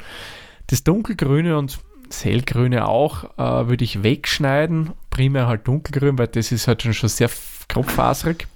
Das 0.73 0.83
dunkelgrüne 0.83 1.55
und 1.55 1.77
das 2.07 2.25
hellgrüne 2.25 2.87
auch 2.87 3.25
äh, 3.37 3.67
würde 3.69 3.83
ich 3.83 4.01
wegschneiden. 4.01 4.93
Primär 5.11 5.45
halt 5.45 5.67
dunkelgrün, 5.67 6.17
weil 6.17 6.29
das 6.29 6.51
ist 6.51 6.67
halt 6.67 6.81
schon, 6.81 6.95
schon 6.95 7.09
sehr 7.09 7.29
grobfaserig. 7.69 8.47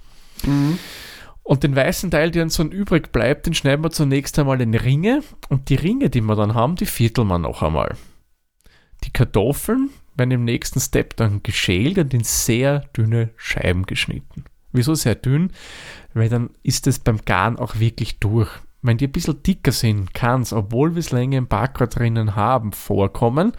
Mhm. 0.44 0.80
Und 1.44 1.62
den 1.62 1.76
weißen 1.76 2.10
Teil, 2.10 2.32
der 2.32 2.42
uns 2.42 2.58
dann 2.58 2.72
übrig 2.72 3.12
bleibt, 3.12 3.46
den 3.46 3.54
schneiden 3.54 3.84
wir 3.84 3.92
zunächst 3.92 4.40
einmal 4.40 4.60
in 4.62 4.74
Ringe. 4.74 5.22
Und 5.50 5.70
die 5.70 5.76
Ringe, 5.76 6.10
die 6.10 6.22
wir 6.22 6.36
dann 6.36 6.56
haben, 6.56 6.76
die 6.76 6.88
vierteln 6.88 7.28
wir 7.28 7.38
noch 7.38 7.62
einmal. 7.62 7.96
Die 9.04 9.12
Kartoffeln 9.12 9.92
werden 10.16 10.32
im 10.32 10.44
nächsten 10.44 10.80
Step 10.80 11.18
dann 11.18 11.44
geschält 11.44 12.00
und 12.00 12.16
in 12.16 12.24
sehr 12.24 12.80
dünne 12.98 13.30
Scheiben 13.36 13.86
geschnitten. 13.86 14.46
Wieso 14.72 14.96
sehr 14.96 15.14
dünn? 15.14 15.52
Weil 16.16 16.30
dann 16.30 16.50
ist 16.64 16.88
es 16.88 16.98
beim 16.98 17.20
Garen 17.26 17.60
auch 17.60 17.80
wirklich 17.80 18.18
durch. 18.18 18.50
Wenn 18.82 18.98
die 18.98 19.08
ein 19.08 19.12
bisschen 19.12 19.42
dicker 19.44 19.72
sind, 19.72 20.14
kann 20.14 20.42
es, 20.42 20.54
obwohl 20.54 20.96
wir 20.96 21.00
es 21.00 21.12
länger 21.12 21.38
im 21.40 21.48
Backrohr 21.48 21.88
drinnen 21.88 22.36
haben, 22.36 22.72
vorkommen, 22.72 23.54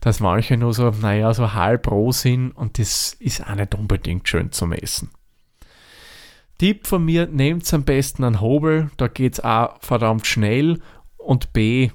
dass 0.00 0.20
manche 0.20 0.56
nur 0.56 0.72
so, 0.74 0.90
naja, 0.90 1.32
so 1.34 1.52
halb 1.54 1.90
roh 1.90 2.12
sind 2.12 2.52
und 2.52 2.78
das 2.78 3.14
ist 3.14 3.46
auch 3.46 3.54
nicht 3.54 3.74
unbedingt 3.74 4.28
schön 4.28 4.52
zum 4.52 4.72
Essen. 4.72 5.10
Tipp 6.58 6.86
von 6.86 7.04
mir, 7.04 7.26
nehmt 7.26 7.72
am 7.74 7.84
besten 7.84 8.24
einen 8.24 8.40
Hobel, 8.40 8.90
da 8.96 9.08
geht 9.08 9.34
es 9.34 9.44
A 9.44 9.76
verdammt 9.80 10.26
schnell 10.26 10.80
und 11.16 11.52
B 11.52 11.90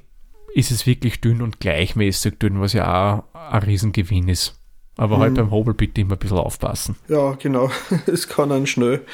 ist 0.53 0.71
es 0.71 0.85
wirklich 0.85 1.21
dünn 1.21 1.41
und 1.41 1.59
gleichmäßig 1.59 2.39
dünn, 2.39 2.59
was 2.59 2.73
ja 2.73 3.23
auch 3.33 3.51
ein 3.51 3.63
Riesengewinn 3.63 4.27
ist. 4.27 4.59
Aber 4.97 5.15
hm. 5.15 5.21
halt 5.21 5.35
beim 5.35 5.51
Hobel 5.51 5.73
bitte 5.73 6.01
immer 6.01 6.15
ein 6.15 6.19
bisschen 6.19 6.37
aufpassen. 6.37 6.95
Ja, 7.07 7.33
genau. 7.33 7.69
Es 8.07 8.27
kann 8.27 8.49
dann 8.49 8.67
schnell. 8.67 9.05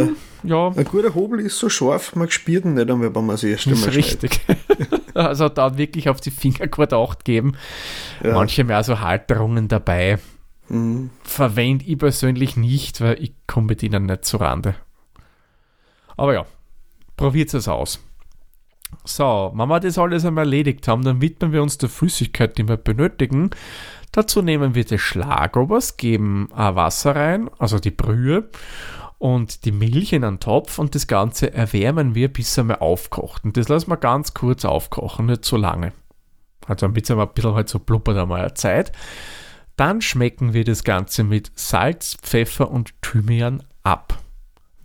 Äh, 0.00 0.48
ja. 0.48 0.68
Ein 0.68 0.84
guter 0.84 1.14
Hobel 1.14 1.40
ist 1.40 1.58
so 1.58 1.68
scharf, 1.68 2.14
man 2.14 2.30
spürt 2.30 2.64
ihn 2.64 2.74
nicht 2.74 2.90
einmal, 2.90 3.14
wenn 3.14 3.26
man 3.26 3.34
das 3.34 3.44
erste 3.44 3.70
Mal 3.70 3.76
Das 3.76 3.86
ist 3.86 3.94
richtig. 3.94 4.40
also 5.14 5.48
da 5.48 5.76
wirklich 5.76 6.08
auf 6.08 6.20
die 6.20 6.30
Finger 6.30 6.66
gut 6.66 6.92
Acht 6.92 7.24
geben. 7.24 7.56
Ja. 8.22 8.34
Manche 8.34 8.64
mehr 8.64 8.82
so 8.82 9.00
Halterungen 9.00 9.68
dabei. 9.68 10.18
Mhm. 10.68 11.10
Verwende 11.22 11.84
ich 11.84 11.98
persönlich 11.98 12.56
nicht, 12.56 13.00
weil 13.00 13.22
ich 13.22 13.34
komme 13.46 13.68
mit 13.68 13.82
ihnen 13.82 14.06
nicht 14.06 14.24
zu 14.24 14.38
Rande. 14.38 14.74
Aber 16.16 16.34
ja, 16.34 16.46
probiert 17.16 17.52
es 17.54 17.68
aus. 17.68 18.00
So, 19.04 19.52
wenn 19.54 19.68
wir 19.68 19.80
das 19.80 19.98
alles 19.98 20.24
einmal 20.24 20.44
erledigt 20.44 20.88
haben, 20.88 21.04
dann 21.04 21.20
widmen 21.20 21.52
wir 21.52 21.62
uns 21.62 21.78
der 21.78 21.88
Flüssigkeit, 21.88 22.58
die 22.58 22.68
wir 22.68 22.76
benötigen. 22.76 23.50
Dazu 24.12 24.42
nehmen 24.42 24.74
wir 24.74 24.84
das 24.84 25.00
Schlagobers, 25.00 25.96
geben 25.96 26.48
Wasser 26.52 27.14
rein, 27.14 27.48
also 27.58 27.78
die 27.78 27.92
Brühe 27.92 28.50
und 29.20 29.66
die 29.66 29.70
Milch 29.70 30.14
in 30.14 30.24
einen 30.24 30.40
Topf 30.40 30.78
und 30.78 30.94
das 30.94 31.06
Ganze 31.06 31.52
erwärmen 31.52 32.14
wir, 32.14 32.32
bis 32.32 32.52
es 32.52 32.58
einmal 32.58 32.78
aufkocht. 32.78 33.44
Und 33.44 33.58
das 33.58 33.68
lassen 33.68 33.90
wir 33.90 33.98
ganz 33.98 34.32
kurz 34.32 34.64
aufkochen, 34.64 35.26
nicht 35.26 35.44
zu 35.44 35.58
lange. 35.58 35.92
Also 36.66 36.86
damit 36.86 37.04
es 37.04 37.10
ein 37.10 37.28
bisschen 37.34 37.54
halt 37.54 37.68
so 37.68 37.78
blubbert 37.78 38.16
einmal 38.16 38.40
eine 38.40 38.54
Zeit. 38.54 38.92
Dann 39.76 40.00
schmecken 40.00 40.54
wir 40.54 40.64
das 40.64 40.84
Ganze 40.84 41.22
mit 41.22 41.52
Salz, 41.54 42.16
Pfeffer 42.22 42.70
und 42.70 42.94
Thymian 43.02 43.62
ab. 43.82 44.18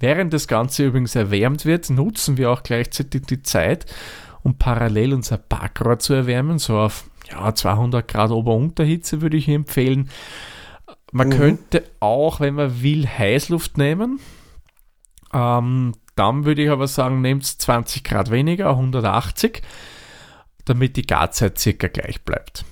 Während 0.02 0.34
das 0.34 0.50
Ganze 0.50 0.86
übrigens 0.86 1.16
erwärmt 1.16 1.64
wird, 1.64 1.90
nutzen 1.90 2.36
wir 2.36 2.52
auch 2.52 2.64
gleichzeitig 2.64 3.28
die 3.28 3.42
Zeit, 3.42 3.86
um 4.44 4.58
parallel 4.58 5.14
unser 5.14 5.38
Backrohr 5.38 5.98
zu 6.00 6.14
erwärmen, 6.14 6.60
so 6.60 6.78
auf 6.78 7.10
ja, 7.32 7.56
200 7.56 8.06
Grad 8.06 8.32
Ober-Unterhitze 8.32 9.22
würde 9.22 9.38
ich 9.38 9.48
empfehlen. 9.48 10.10
Man 11.16 11.30
mhm. 11.30 11.32
könnte 11.32 11.84
auch, 12.02 12.42
wenn 12.42 12.56
man 12.56 12.84
will, 12.84 13.08
Heißluft 13.08 13.78
nehmen. 13.78 14.20
Ähm, 15.32 15.94
dann 16.18 16.44
würde 16.44 16.62
ich 16.62 16.70
aber 16.70 16.90
sagen, 16.90 17.22
nehmt 17.22 17.46
20 17.46 18.04
Grad 18.04 18.32
weniger, 18.32 18.72
180, 18.72 19.62
damit 20.66 20.98
die 20.98 21.08
Garzeit 21.08 21.58
circa 21.58 21.88
gleich 21.88 22.22
bleibt. 22.26 22.66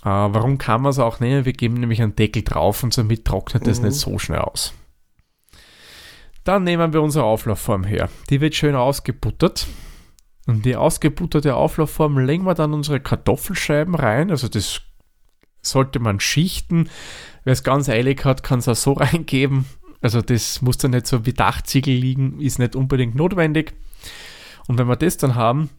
Äh, 0.00 0.06
warum 0.06 0.56
kann 0.56 0.80
man 0.80 0.92
es 0.92 0.98
auch 0.98 1.20
nehmen? 1.20 1.44
Wir 1.44 1.52
geben 1.52 1.74
nämlich 1.74 2.00
einen 2.00 2.16
Deckel 2.16 2.42
drauf 2.42 2.82
und 2.82 2.94
somit 2.94 3.26
trocknet 3.26 3.66
es 3.66 3.80
mhm. 3.80 3.88
nicht 3.88 3.98
so 3.98 4.18
schnell 4.18 4.38
aus. 4.38 4.72
Dann 6.44 6.64
nehmen 6.64 6.94
wir 6.94 7.02
unsere 7.02 7.26
Auflaufform 7.26 7.84
her. 7.84 8.08
Die 8.30 8.40
wird 8.40 8.54
schön 8.54 8.76
ausgebuttert. 8.76 9.66
Und 10.46 10.64
die 10.64 10.76
ausgebutterte 10.76 11.54
Auflaufform 11.54 12.18
legen 12.18 12.46
wir 12.46 12.54
dann 12.54 12.72
unsere 12.72 12.98
Kartoffelscheiben 12.98 13.94
rein. 13.94 14.30
Also 14.30 14.48
das 14.48 14.80
sollte 15.70 15.98
man 15.98 16.20
schichten. 16.20 16.88
Wer 17.44 17.52
es 17.52 17.62
ganz 17.62 17.88
eilig 17.88 18.24
hat, 18.24 18.42
kann 18.42 18.58
es 18.58 18.68
auch 18.68 18.76
so 18.76 18.92
reingeben. 18.94 19.66
Also 20.00 20.22
das 20.22 20.62
muss 20.62 20.78
dann 20.78 20.92
nicht 20.92 21.06
so 21.06 21.26
wie 21.26 21.32
Dachziegel 21.32 21.94
liegen, 21.94 22.40
ist 22.40 22.58
nicht 22.58 22.76
unbedingt 22.76 23.14
notwendig. 23.14 23.74
Und 24.68 24.78
wenn 24.78 24.86
wir 24.86 24.96
das 24.96 25.16
dann 25.16 25.34
haben, 25.34 25.70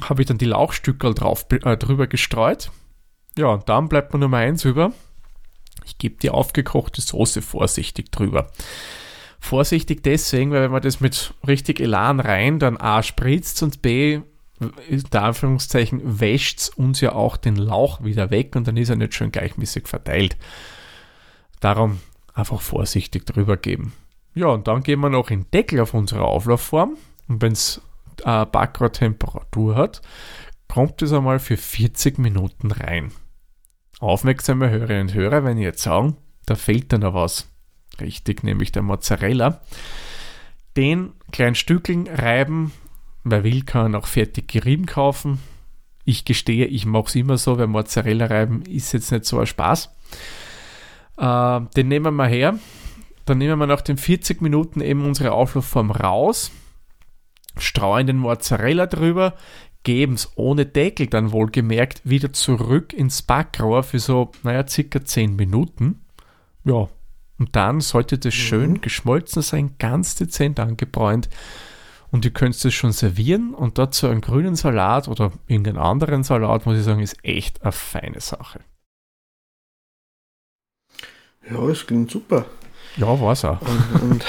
habe 0.00 0.22
ich 0.22 0.28
dann 0.28 0.38
die 0.38 0.44
Lauchstückel 0.44 1.14
drauf, 1.14 1.46
äh, 1.50 1.76
drüber 1.76 2.06
gestreut. 2.06 2.70
Ja, 3.36 3.46
und 3.46 3.68
dann 3.68 3.88
bleibt 3.88 4.12
mir 4.12 4.20
Nummer 4.20 4.38
eins 4.38 4.64
über. 4.64 4.92
Ich 5.84 5.98
gebe 5.98 6.16
die 6.20 6.30
aufgekochte 6.30 7.00
Soße 7.00 7.42
vorsichtig 7.42 8.12
drüber. 8.12 8.50
Vorsichtig 9.40 10.02
deswegen, 10.02 10.50
weil 10.50 10.62
wenn 10.62 10.72
man 10.72 10.82
das 10.82 11.00
mit 11.00 11.32
richtig 11.46 11.80
Elan 11.80 12.20
rein 12.20 12.58
dann 12.58 12.76
A 12.76 13.02
spritzt 13.02 13.62
und 13.62 13.82
B 13.82 14.20
in 14.88 15.04
Anführungszeichen 15.12 16.20
wäscht 16.20 16.70
uns 16.76 17.00
ja 17.00 17.12
auch 17.12 17.36
den 17.36 17.56
Lauch 17.56 18.02
wieder 18.02 18.30
weg 18.30 18.56
und 18.56 18.66
dann 18.66 18.76
ist 18.76 18.88
er 18.88 18.96
nicht 18.96 19.14
schön 19.14 19.32
gleichmäßig 19.32 19.86
verteilt. 19.86 20.36
Darum 21.60 22.00
einfach 22.34 22.60
vorsichtig 22.60 23.26
drüber 23.26 23.56
geben. 23.56 23.92
Ja, 24.34 24.46
und 24.48 24.68
dann 24.68 24.82
gehen 24.82 25.00
wir 25.00 25.10
noch 25.10 25.28
den 25.28 25.50
Deckel 25.50 25.80
auf 25.80 25.94
unsere 25.94 26.22
Auflaufform 26.22 26.96
und 27.28 27.42
wenn 27.42 27.52
es 27.52 27.80
äh, 28.24 28.46
Backrohrtemperatur 28.46 29.76
hat, 29.76 30.02
kommt 30.68 31.02
es 31.02 31.12
einmal 31.12 31.38
für 31.38 31.56
40 31.56 32.18
Minuten 32.18 32.70
rein. 32.70 33.12
Aufmerksame 34.00 34.70
Hörerinnen 34.70 35.08
und 35.08 35.14
Hörer, 35.14 35.44
wenn 35.44 35.58
ihr 35.58 35.68
jetzt 35.68 35.82
sagen, 35.82 36.16
da 36.46 36.54
fehlt 36.54 36.92
dann 36.92 37.00
noch 37.00 37.14
was. 37.14 37.48
Richtig, 38.00 38.44
nämlich 38.44 38.70
der 38.70 38.82
Mozzarella. 38.82 39.60
Den 40.76 41.12
kleinen 41.32 41.56
Stückeln 41.56 42.06
reiben. 42.06 42.72
Wer 43.30 43.44
will, 43.44 43.62
kann 43.62 43.94
auch 43.94 44.06
fertig 44.06 44.48
gerieben 44.48 44.86
kaufen. 44.86 45.38
Ich 46.04 46.24
gestehe, 46.24 46.66
ich 46.66 46.86
mache 46.86 47.08
es 47.08 47.14
immer 47.14 47.36
so, 47.36 47.58
weil 47.58 47.66
Mozzarella 47.66 48.26
reiben 48.26 48.62
ist 48.62 48.92
jetzt 48.92 49.12
nicht 49.12 49.24
so 49.24 49.38
ein 49.38 49.46
Spaß. 49.46 49.90
Äh, 51.18 51.60
den 51.76 51.88
nehmen 51.88 52.16
wir 52.16 52.26
her. 52.26 52.58
Dann 53.24 53.38
nehmen 53.38 53.58
wir 53.58 53.66
nach 53.66 53.82
den 53.82 53.98
40 53.98 54.40
Minuten 54.40 54.80
eben 54.80 55.04
unsere 55.04 55.32
Auflaufform 55.32 55.90
raus, 55.90 56.50
streuen 57.58 58.06
den 58.06 58.16
Mozzarella 58.16 58.86
drüber, 58.86 59.34
geben 59.82 60.14
es 60.14 60.32
ohne 60.36 60.64
Deckel 60.64 61.08
dann 61.08 61.30
wohlgemerkt 61.32 62.00
wieder 62.04 62.32
zurück 62.32 62.94
ins 62.94 63.20
Backrohr 63.20 63.82
für 63.82 63.98
so, 63.98 64.30
naja, 64.42 64.66
circa 64.66 65.04
10 65.04 65.36
Minuten. 65.36 66.06
Ja, 66.64 66.88
und 67.38 67.54
dann 67.54 67.80
sollte 67.80 68.18
das 68.18 68.34
mhm. 68.34 68.38
schön 68.38 68.80
geschmolzen 68.80 69.42
sein, 69.42 69.76
ganz 69.78 70.16
dezent 70.16 70.60
angebräunt. 70.60 71.28
Und 72.10 72.24
ihr 72.24 72.30
könnt 72.30 72.54
es 72.54 72.74
schon 72.74 72.92
servieren 72.92 73.54
und 73.54 73.78
dazu 73.78 74.06
einen 74.06 74.22
grünen 74.22 74.56
Salat 74.56 75.08
oder 75.08 75.32
irgendeinen 75.46 75.78
anderen 75.78 76.22
Salat, 76.22 76.64
muss 76.64 76.78
ich 76.78 76.84
sagen, 76.84 77.00
ist 77.00 77.18
echt 77.22 77.62
eine 77.62 77.72
feine 77.72 78.20
Sache. 78.20 78.60
Ja, 81.50 81.66
es 81.68 81.86
klingt 81.86 82.10
super. 82.10 82.46
Ja, 82.96 83.20
war 83.20 83.32
es 83.32 83.44
auch. 83.44 83.60
Und, 83.60 84.02
und 84.02 84.24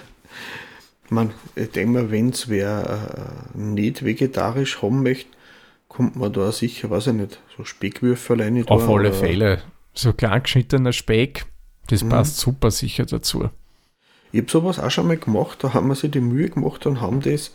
man, 1.10 1.32
ich 1.54 1.70
denke 1.70 1.92
mal, 1.92 2.10
wenn 2.10 2.30
es 2.30 2.48
wer 2.48 3.44
äh, 3.54 3.58
nicht 3.58 4.04
vegetarisch 4.04 4.82
haben 4.82 5.02
möchte, 5.02 5.30
kommt 5.88 6.16
man 6.16 6.32
da 6.32 6.50
sicher, 6.52 6.90
weiß 6.90 7.08
ich 7.08 7.14
nicht, 7.14 7.40
so 7.56 7.64
Speckwürfel 7.64 8.40
rein. 8.40 8.66
Auf 8.68 8.88
alle 8.88 9.12
Fälle. 9.12 9.62
So 9.92 10.12
klein 10.12 10.42
geschnittener 10.42 10.92
Speck, 10.92 11.46
das 11.86 12.02
mhm. 12.02 12.08
passt 12.08 12.38
super 12.38 12.70
sicher 12.70 13.06
dazu. 13.06 13.50
Ich 14.34 14.40
habe 14.40 14.50
sowas 14.50 14.80
auch 14.80 14.90
schon 14.90 15.06
mal 15.06 15.16
gemacht, 15.16 15.62
da 15.62 15.74
haben 15.74 15.86
wir 15.86 15.94
sich 15.94 16.10
die 16.10 16.20
Mühe 16.20 16.48
gemacht 16.48 16.86
und 16.86 17.00
haben 17.00 17.20
das 17.20 17.52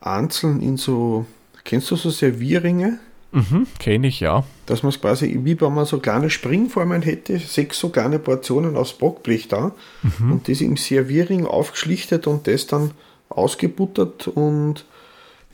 einzeln 0.00 0.60
in 0.60 0.76
so, 0.76 1.24
kennst 1.62 1.88
du 1.92 1.94
so 1.94 2.10
Servierringe? 2.10 2.98
Mhm, 3.30 3.68
kenne 3.78 4.08
ich 4.08 4.18
ja. 4.18 4.42
Dass 4.66 4.82
man 4.82 4.90
es 4.90 5.00
quasi, 5.00 5.38
wie 5.44 5.60
wenn 5.60 5.72
man 5.72 5.84
so 5.84 6.00
kleine 6.00 6.28
Springformen 6.28 7.02
hätte, 7.02 7.38
sechs 7.38 7.78
so 7.78 7.90
kleine 7.90 8.18
Portionen 8.18 8.76
aufs 8.76 8.94
Backblech 8.94 9.46
da 9.46 9.70
mhm. 10.02 10.32
und 10.32 10.48
das 10.48 10.60
im 10.62 10.76
Servierring 10.76 11.46
aufgeschlichtet 11.46 12.26
und 12.26 12.48
das 12.48 12.66
dann 12.66 12.90
ausgebuttert 13.28 14.26
und 14.26 14.84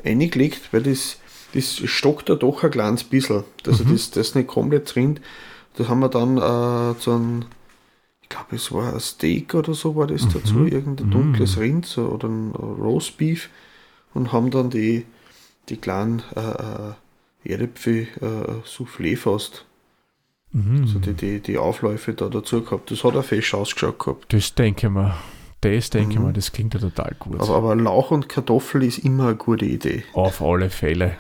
eingelegt, 0.03 0.73
weil 0.73 0.85
das, 0.85 1.19
das 1.53 1.83
stockt 1.85 2.31
da 2.31 2.35
doch 2.35 2.65
ein 2.65 2.71
kleines 2.71 3.05
bisschen, 3.05 3.45
dass 3.65 3.85
mhm. 3.85 3.93
das, 3.93 4.11
das 4.11 4.35
nicht 4.35 4.49
komplett 4.49 4.95
drin. 4.95 5.21
Das 5.77 5.91
haben 5.91 6.01
wir 6.01 6.09
dann 6.09 6.39
äh, 6.39 6.99
zu 6.99 7.11
einem 7.11 7.45
glaube, 8.33 8.57
es 8.57 8.73
war 8.73 8.93
ein 8.93 9.01
Steak 9.01 9.55
oder 9.55 9.75
so 9.75 9.95
war 9.97 10.07
das 10.07 10.25
mhm. 10.27 10.33
dazu, 10.33 10.67
irgendein 10.67 11.11
dunkles 11.11 11.57
mhm. 11.57 11.63
Rind 11.63 11.87
so, 11.87 12.07
oder 12.07 12.29
ein 12.29 12.53
Roastbeef 12.53 13.49
und 14.15 14.33
haben 14.33 14.51
dann 14.51 14.71
die, 14.71 15.07
die 15.69 15.77
kleinen 15.77 16.23
äh, 16.35 16.41
äh 16.41 16.93
Erdäpfel 17.45 18.07
äh, 18.21 18.65
Soufflé 18.65 19.17
fast. 19.17 19.65
Mhm. 20.53 20.83
Also 20.83 21.01
die, 21.01 21.15
die, 21.15 21.41
die 21.41 21.59
Aufläufe 21.59 22.15
da 22.15 22.29
dazu 22.29 22.63
gehabt. 22.63 22.91
Das 22.93 23.03
hat 23.03 23.17
auch 23.17 23.25
fesch 23.25 23.53
ausgeschaut 23.55 23.99
gehabt. 23.99 24.33
Das 24.33 24.55
denke 24.55 24.87
ich 24.87 24.93
mir. 24.93 25.17
Das 25.61 25.91
denke 25.91 26.13
ich 26.13 26.19
Mhm. 26.19 26.25
mal, 26.25 26.33
das 26.33 26.53
klingt 26.53 26.75
ja 26.75 26.81
total 26.81 27.17
gut. 27.19 27.41
Aber, 27.41 27.55
aber 27.57 27.75
Lauch 27.75 28.11
und 28.13 28.29
Kartoffel 28.29 28.83
ist 28.85 28.99
immer 28.99 29.29
eine 29.29 29.37
gute 29.37 29.65
Idee. 29.65 30.05
Auf 30.13 30.41
alle 30.41 30.71
Fälle. 30.71 31.17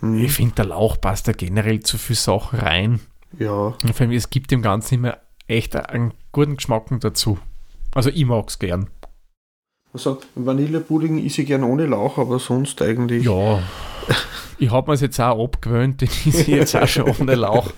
Mhm. 0.00 0.24
Ich 0.24 0.32
finde, 0.32 0.56
der 0.56 0.66
Lauch 0.66 1.00
passt 1.00 1.28
da 1.28 1.32
generell 1.32 1.80
zu 1.80 1.96
viel 1.96 2.16
Sachen 2.16 2.58
rein. 2.58 3.00
Ja, 3.38 3.74
Und 3.82 3.94
vor 3.94 4.00
allem, 4.02 4.12
es 4.12 4.30
gibt 4.30 4.50
dem 4.50 4.62
Ganzen 4.62 4.96
immer 4.96 5.18
echt 5.48 5.76
einen 5.76 6.12
guten 6.32 6.56
Geschmack 6.56 6.86
dazu. 7.00 7.38
Also 7.94 8.10
ich 8.10 8.24
mag 8.26 8.48
es 8.48 8.58
gern. 8.58 8.88
also 9.92 10.20
Vanillepudding 10.34 11.24
esse 11.24 11.42
ich 11.42 11.48
gern 11.48 11.62
ohne 11.64 11.86
Lauch, 11.86 12.18
aber 12.18 12.38
sonst 12.38 12.82
eigentlich. 12.82 13.24
Ja. 13.24 13.62
Ich 14.58 14.70
habe 14.70 14.90
mir 14.90 14.94
es 14.94 15.00
jetzt 15.00 15.20
auch 15.20 15.42
abgewöhnt, 15.44 16.00
den 16.00 16.08
ist 16.08 16.26
ich 16.26 16.46
jetzt 16.48 16.74
auch 16.76 16.86
schon 16.88 17.04
ohne 17.20 17.34
Lauch. 17.34 17.72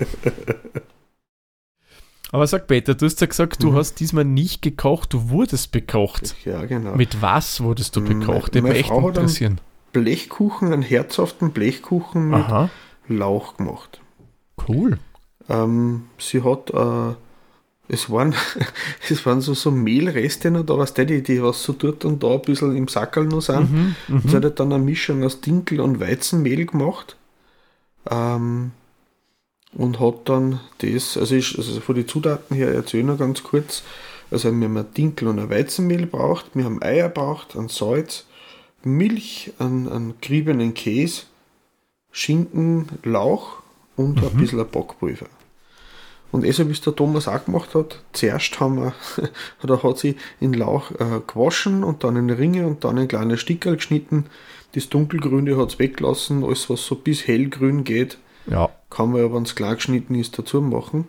Aber 2.31 2.47
sag 2.47 2.67
Peter, 2.67 2.95
du 2.95 3.07
hast 3.07 3.21
ja 3.21 3.27
gesagt, 3.27 3.63
du 3.63 3.71
Mhm. 3.71 3.77
hast 3.77 4.01
diesmal 4.01 4.25
nicht 4.25 4.61
gekocht, 4.61 5.13
du 5.15 5.31
wurdest 5.31 5.73
bekocht. 5.73 6.35
Ja, 6.45 6.65
genau. 6.67 6.95
Mit 6.95 7.23
was 7.23 7.63
wurdest 7.63 7.97
du 7.97 8.01
Mm, 8.01 8.21
bekocht? 8.21 8.55
meine 8.55 8.63
Den 8.63 8.65
mich 8.65 8.77
echt 8.81 8.89
Frau 8.89 9.09
hat 9.09 9.19
einen-. 9.19 9.61
Blechkuchen, 9.93 10.73
einen 10.73 10.83
herzhaften 10.83 11.53
Blechkuchen 11.53 12.29
mit 12.29 12.41
Aha, 12.41 12.69
Lauch 13.09 13.57
gemacht. 13.57 14.01
cool. 14.69 14.99
Ähm, 15.49 16.05
sie 16.19 16.43
hat, 16.43 16.69
äh, 16.71 17.15
es 17.89 18.11
waren, 18.11 18.35
es 19.11 19.25
waren 19.25 19.41
so, 19.41 19.55
so 19.55 19.71
Mehlreste 19.71 20.51
noch 20.51 20.65
da, 20.65 20.79
was 20.79 20.95
die, 20.95 21.07
die, 21.07 21.23
die 21.23 21.43
was 21.43 21.63
so 21.63 21.73
dort 21.73 22.05
und 22.05 22.23
da 22.23 22.35
ein 22.35 22.43
bisschen 22.43 22.77
im 22.77 22.89
Sackerl 22.89 23.25
noch 23.25 23.41
sind. 23.41 23.73
Mhm, 23.73 23.97
Und 24.09 24.23
sie 24.23 24.29
mhm. 24.29 24.33
hat 24.35 24.45
halt 24.45 24.61
dann 24.61 24.73
eine 24.73 24.85
Mischung 24.85 25.25
aus 25.25 25.41
Dinkel 25.41 25.81
und 25.81 26.01
Weizenmehl 26.01 26.67
gemacht. 26.67 27.17
Ähm, 28.11 28.73
und 29.75 30.01
hat 30.01 30.29
dann 30.29 30.61
das, 30.79 31.17
also, 31.17 31.35
ich, 31.35 31.57
also 31.59 31.81
von 31.81 31.95
den 31.95 32.09
Zutaten 32.09 32.57
her 32.57 32.73
erzähle 32.73 33.03
ich 33.03 33.07
noch 33.07 33.19
ganz 33.19 33.43
kurz. 33.43 33.83
Also 34.31 34.51
wir 34.53 34.69
haben 34.69 34.77
ein 34.77 34.95
Dinkel 34.97 35.29
und 35.29 35.39
ein 35.39 35.51
Weizenmehl 35.51 36.07
braucht, 36.07 36.47
wir 36.55 36.65
haben 36.65 36.83
Eier 36.83 37.09
braucht, 37.09 37.57
ein 37.57 37.69
Salz, 37.69 38.27
Milch, 38.83 39.53
einen, 39.59 39.89
einen 39.89 40.15
geriebenen 40.21 40.75
Käse, 40.75 41.23
Schinken, 42.13 42.89
Lauch 43.05 43.63
und 43.97 44.23
ein 44.23 44.37
bisschen 44.37 44.59
Backpulver. 44.71 45.27
Und 46.31 46.45
eh 46.45 46.51
so 46.51 46.69
wie 46.69 46.73
es 46.73 46.81
der 46.83 46.95
Thomas 46.95 47.27
auch 47.27 47.45
gemacht 47.45 47.75
hat, 47.75 48.03
zuerst 48.13 48.61
haben 48.61 48.77
wir, 48.77 48.93
oder 49.63 49.83
hat 49.83 49.99
sie 49.99 50.17
in 50.41 50.53
Lauch 50.53 50.91
äh, 50.93 51.21
gewaschen 51.27 51.85
und 51.85 52.05
dann 52.05 52.17
in 52.17 52.31
Ringe 52.31 52.67
und 52.67 52.85
dann 52.85 52.99
in 52.99 53.09
kleine 53.09 53.39
Stickerl 53.39 53.77
geschnitten. 53.77 54.27
Das 54.75 54.91
dunkelgrüne 54.91 55.57
hat 55.57 55.71
es 55.71 55.79
weggelassen, 55.79 56.45
alles 56.45 56.69
was 56.69 56.85
so 56.85 56.95
bis 56.97 57.27
hellgrün 57.27 57.85
geht, 57.85 58.19
Ja, 58.47 58.69
kann 58.91 59.13
man 59.13 59.23
ja, 59.23 59.33
wenn 59.33 59.45
es 59.45 59.55
klar 59.55 59.75
geschnitten 59.77 60.15
ist, 60.15 60.39
dazu 60.39 60.61
machen. 60.61 61.09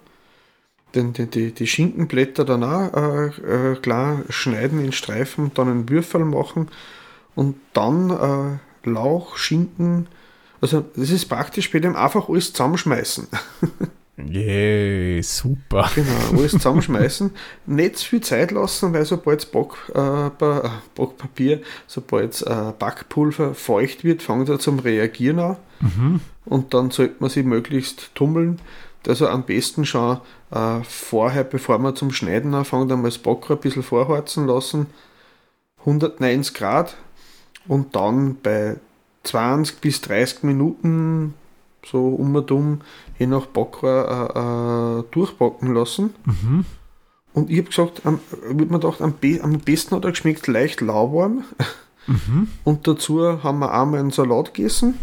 Dann 0.93 1.13
die, 1.13 1.27
die, 1.27 1.51
die 1.51 1.67
Schinkenblätter 1.67 2.45
dann 2.45 2.63
auch 2.63 2.93
äh, 2.95 3.73
äh, 3.73 3.75
klar 3.75 4.23
schneiden 4.29 4.83
in 4.83 4.91
Streifen, 4.93 5.51
dann 5.53 5.67
einen 5.67 5.89
Würfel 5.89 6.23
machen 6.23 6.69
und 7.35 7.57
dann 7.73 8.09
äh, 8.09 8.89
Lauch, 8.89 9.37
Schinken. 9.37 10.07
Also 10.61 10.83
das 10.95 11.11
ist 11.11 11.25
praktisch 11.25 11.71
bei 11.71 11.79
dem 11.79 11.95
einfach 11.95 12.29
alles 12.29 12.53
zusammenschmeißen. 12.53 13.27
yeah, 14.27 15.21
super. 15.21 15.89
Genau, 15.95 16.37
alles 16.37 16.51
zusammenschmeißen. 16.53 17.31
Nicht 17.65 17.97
zu 17.97 18.05
viel 18.07 18.21
Zeit 18.21 18.51
lassen, 18.51 18.93
weil 18.93 19.05
sobald 19.05 19.51
Back, 19.51 19.73
äh, 19.93 20.27
äh, 20.27 20.69
Backpapier, 20.95 21.61
sobald 21.87 22.41
äh, 22.41 22.73
Backpulver 22.77 23.53
feucht 23.53 24.03
wird, 24.03 24.21
fängt 24.21 24.49
er 24.49 24.59
zum 24.59 24.79
Reagieren 24.79 25.39
an. 25.39 25.57
Mhm. 25.79 26.21
Und 26.45 26.73
dann 26.73 26.91
sollte 26.91 27.15
man 27.19 27.29
sie 27.29 27.43
möglichst 27.43 28.13
tummeln. 28.15 28.59
Also 29.07 29.27
am 29.27 29.43
besten 29.43 29.85
schon 29.85 30.19
äh, 30.51 30.81
vorher, 30.83 31.43
bevor 31.43 31.79
man 31.79 31.95
zum 31.95 32.11
Schneiden 32.11 32.53
anfängt, 32.53 32.91
einmal 32.91 33.11
das 33.11 33.17
Backer 33.17 33.55
ein 33.55 33.59
bisschen 33.59 33.83
vorheizen 33.83 34.47
lassen. 34.47 34.87
190 35.79 36.53
Grad 36.53 36.97
und 37.67 37.95
dann 37.95 38.37
bei 38.41 38.75
20 39.23 39.79
bis 39.79 40.01
30 40.01 40.43
Minuten 40.43 41.33
so 41.85 42.07
um 42.09 42.35
und 42.35 42.51
um 42.51 42.81
je 43.17 43.27
nach 43.27 43.45
Backer 43.45 44.99
äh, 44.99 44.99
äh, 44.99 45.03
durchbacken 45.11 45.73
lassen. 45.73 46.13
Mhm. 46.25 46.65
Und 47.33 47.49
ich 47.49 47.59
habe 47.59 47.69
gesagt, 47.69 48.05
am, 48.05 48.19
wird 48.49 48.71
mir 48.71 48.79
gedacht, 48.79 49.01
am, 49.01 49.13
be 49.13 49.39
am 49.41 49.59
besten 49.59 49.95
hat 49.95 50.03
er 50.03 50.11
geschmeckt 50.11 50.47
leicht 50.47 50.81
lauwarm. 50.81 51.43
Mhm. 52.07 52.47
Und 52.63 52.87
dazu 52.87 53.43
haben 53.43 53.59
wir 53.59 53.73
einmal 53.73 53.99
einen 53.99 54.11
Salat 54.11 54.53
gegessen. 54.53 54.97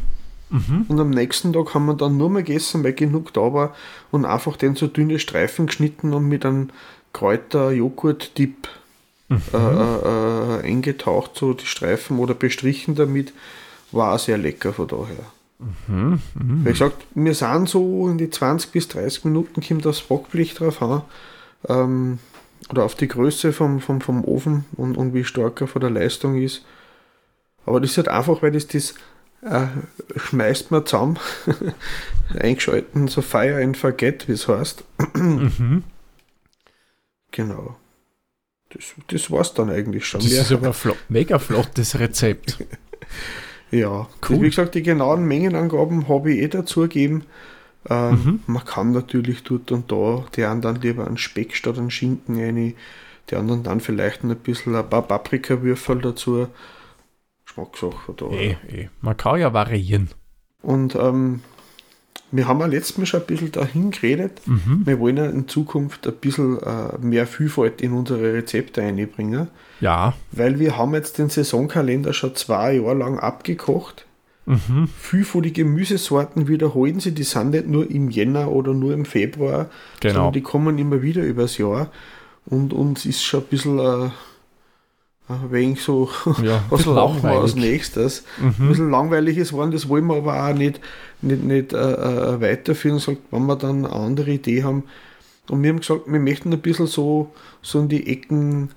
Mhm. 0.50 0.86
Und 0.88 1.00
am 1.00 1.10
nächsten 1.10 1.52
Tag 1.52 1.74
haben 1.74 1.86
wir 1.86 1.94
dann 1.94 2.16
nur 2.16 2.30
mehr 2.30 2.42
gegessen, 2.42 2.84
weil 2.84 2.92
genug 2.92 3.32
da 3.32 3.52
war. 3.52 3.74
Und 4.10 4.24
einfach 4.24 4.56
den 4.56 4.74
so 4.74 4.86
dünne 4.86 5.18
Streifen 5.18 5.66
geschnitten 5.66 6.12
und 6.12 6.28
mit 6.28 6.44
einem 6.44 6.70
Kräuter-Joghurt-Dip 7.12 8.68
Mhm. 9.28 9.42
äh, 9.52 9.56
äh, 9.56 10.60
äh, 10.60 10.62
eingetaucht, 10.64 11.32
so 11.34 11.52
die 11.52 11.66
Streifen 11.66 12.18
oder 12.18 12.34
bestrichen 12.34 12.94
damit. 12.94 13.32
War 13.92 14.18
sehr 14.18 14.38
lecker 14.38 14.72
von 14.72 14.88
daher. 14.88 15.32
Mhm. 15.58 16.20
Mhm. 16.34 16.64
Wie 16.64 16.70
gesagt, 16.70 17.06
wir 17.14 17.34
sind 17.34 17.68
so 17.68 18.08
in 18.08 18.18
die 18.18 18.30
20 18.30 18.72
bis 18.72 18.88
30 18.88 19.24
Minuten, 19.24 19.62
kommt 19.62 19.84
das 19.84 20.02
Backblech 20.02 20.54
drauf 20.54 20.82
an. 20.82 21.02
Ähm, 21.68 22.18
oder 22.70 22.84
auf 22.84 22.94
die 22.94 23.08
Größe 23.08 23.52
vom, 23.52 23.80
vom, 23.80 24.00
vom 24.00 24.24
Ofen 24.24 24.64
und, 24.76 24.96
und 24.96 25.14
wie 25.14 25.24
stark 25.24 25.60
er 25.60 25.66
von 25.68 25.80
der 25.80 25.90
Leistung 25.90 26.36
ist. 26.40 26.64
Aber 27.64 27.80
das 27.80 27.90
ist 27.92 27.96
halt 27.98 28.08
einfach, 28.08 28.42
weil 28.42 28.52
das, 28.52 28.66
das 28.66 28.94
äh, 29.42 29.66
schmeißt 30.16 30.70
man 30.70 30.84
zusammen, 30.86 31.18
eingeschalten, 32.38 33.08
so 33.08 33.22
Fire 33.22 33.62
and 33.62 33.76
Forget, 33.76 34.28
wie 34.28 34.32
es 34.32 34.48
heißt. 34.48 34.84
Mhm. 35.14 35.82
Genau. 37.32 37.76
Das, 38.70 38.84
das 39.08 39.30
war's 39.30 39.52
dann 39.52 39.68
eigentlich 39.68 40.06
schon. 40.06 40.20
Das 40.20 40.30
Mehr- 40.30 40.40
ist 40.42 40.52
aber 40.52 40.68
ein 40.68 40.72
flo 40.72 40.94
mega 41.08 41.38
flottes 41.38 41.98
Rezept. 41.98 42.58
Ja, 43.70 44.06
Cool. 44.28 44.42
wie 44.42 44.48
gesagt, 44.48 44.74
die 44.74 44.82
genauen 44.82 45.24
Mengenangaben 45.26 46.08
habe 46.08 46.32
ich 46.32 46.42
eh 46.42 46.48
dazu 46.48 46.82
gegeben. 46.82 47.24
Ähm, 47.88 48.10
Mhm. 48.10 48.40
Man 48.46 48.64
kann 48.64 48.92
natürlich 48.92 49.42
dort 49.44 49.70
und 49.72 49.90
da, 49.92 50.24
die 50.34 50.44
anderen 50.44 50.80
lieber 50.80 51.06
einen 51.06 51.18
Speck 51.18 51.54
statt 51.54 51.78
einen 51.78 51.90
Schinken 51.90 52.36
rein, 52.40 52.74
die 53.30 53.34
anderen 53.36 53.62
dann 53.62 53.80
vielleicht 53.80 54.24
ein 54.24 54.34
bisschen 54.36 54.74
ein 54.74 54.88
paar 54.88 55.02
Paprikawürfel 55.02 56.00
dazu. 56.00 56.48
Geschmackssache 57.44 58.12
da. 58.16 58.26
eh, 58.30 58.56
eh. 58.68 58.88
Man 59.00 59.16
kann 59.16 59.38
ja 59.40 59.52
variieren. 59.52 60.10
Und 60.62 60.94
ähm, 60.96 61.40
wir 62.36 62.48
haben 62.48 62.60
ja 62.60 62.66
letztes 62.66 62.98
Mal 62.98 63.06
schon 63.06 63.20
ein 63.20 63.26
bisschen 63.26 63.52
dahin 63.52 63.90
geredet. 63.90 64.40
Mhm. 64.46 64.82
Wir 64.84 64.98
wollen 65.00 65.16
ja 65.16 65.26
in 65.26 65.48
Zukunft 65.48 66.06
ein 66.06 66.14
bisschen 66.14 66.58
äh, 66.62 66.98
mehr 67.00 67.26
Vielfalt 67.26 67.80
in 67.80 67.92
unsere 67.92 68.32
Rezepte 68.34 68.82
einbringen, 68.82 69.48
Ja. 69.80 70.14
weil 70.32 70.58
wir 70.58 70.76
haben 70.76 70.94
jetzt 70.94 71.18
den 71.18 71.28
Saisonkalender 71.30 72.12
schon 72.12 72.34
zwei 72.36 72.74
Jahre 72.76 72.94
lang 72.94 73.18
abgekocht. 73.18 74.06
Mhm. 74.46 74.88
Viel 75.00 75.24
von 75.24 75.42
den 75.42 75.52
Gemüsesorten 75.52 76.46
wiederholen 76.46 77.00
sie, 77.00 77.12
die 77.12 77.24
sind 77.24 77.50
nicht 77.50 77.66
nur 77.66 77.90
im 77.90 78.10
Jänner 78.10 78.52
oder 78.52 78.72
nur 78.74 78.92
im 78.94 79.04
Februar, 79.04 79.68
Genau. 80.00 80.14
sondern 80.14 80.32
die 80.34 80.42
kommen 80.42 80.78
immer 80.78 81.02
wieder 81.02 81.22
übers 81.22 81.58
Jahr. 81.58 81.90
Und 82.44 82.72
uns 82.72 83.04
ist 83.06 83.24
schon 83.24 83.40
ein 83.40 83.46
bisschen 83.46 83.78
äh, 83.80 84.10
ein 85.28 85.50
wenig 85.50 85.82
so, 85.82 86.08
Ja, 86.42 86.56
ein 86.58 86.62
was 86.70 86.86
machen 86.86 87.22
wir 87.22 87.30
als 87.40 87.54
nächstes. 87.56 88.24
Ein 88.40 88.54
Mhm. 88.58 88.68
bisschen 88.68 88.90
langweilig 88.90 89.36
ist 89.38 89.52
worden, 89.52 89.72
das 89.72 89.88
wollen 89.88 90.06
wir 90.06 90.16
aber 90.16 90.48
auch 90.48 90.54
nicht, 90.54 90.80
nicht, 91.22 91.42
nicht 91.42 91.72
äh, 91.72 91.76
äh, 91.76 92.40
weiterführen, 92.40 92.98
sagt, 92.98 93.18
wenn 93.30 93.46
wir 93.46 93.56
dann 93.56 93.84
eine 93.84 93.92
andere 93.94 94.30
Idee 94.30 94.62
haben. 94.62 94.84
Und 95.48 95.62
wir 95.62 95.70
haben 95.70 95.80
gesagt, 95.80 96.02
wir 96.06 96.20
möchten 96.20 96.52
ein 96.52 96.60
bisschen 96.60 96.86
so, 96.86 97.32
so 97.62 97.80
in 97.80 97.88
die 97.88 98.06
Ecken 98.08 98.70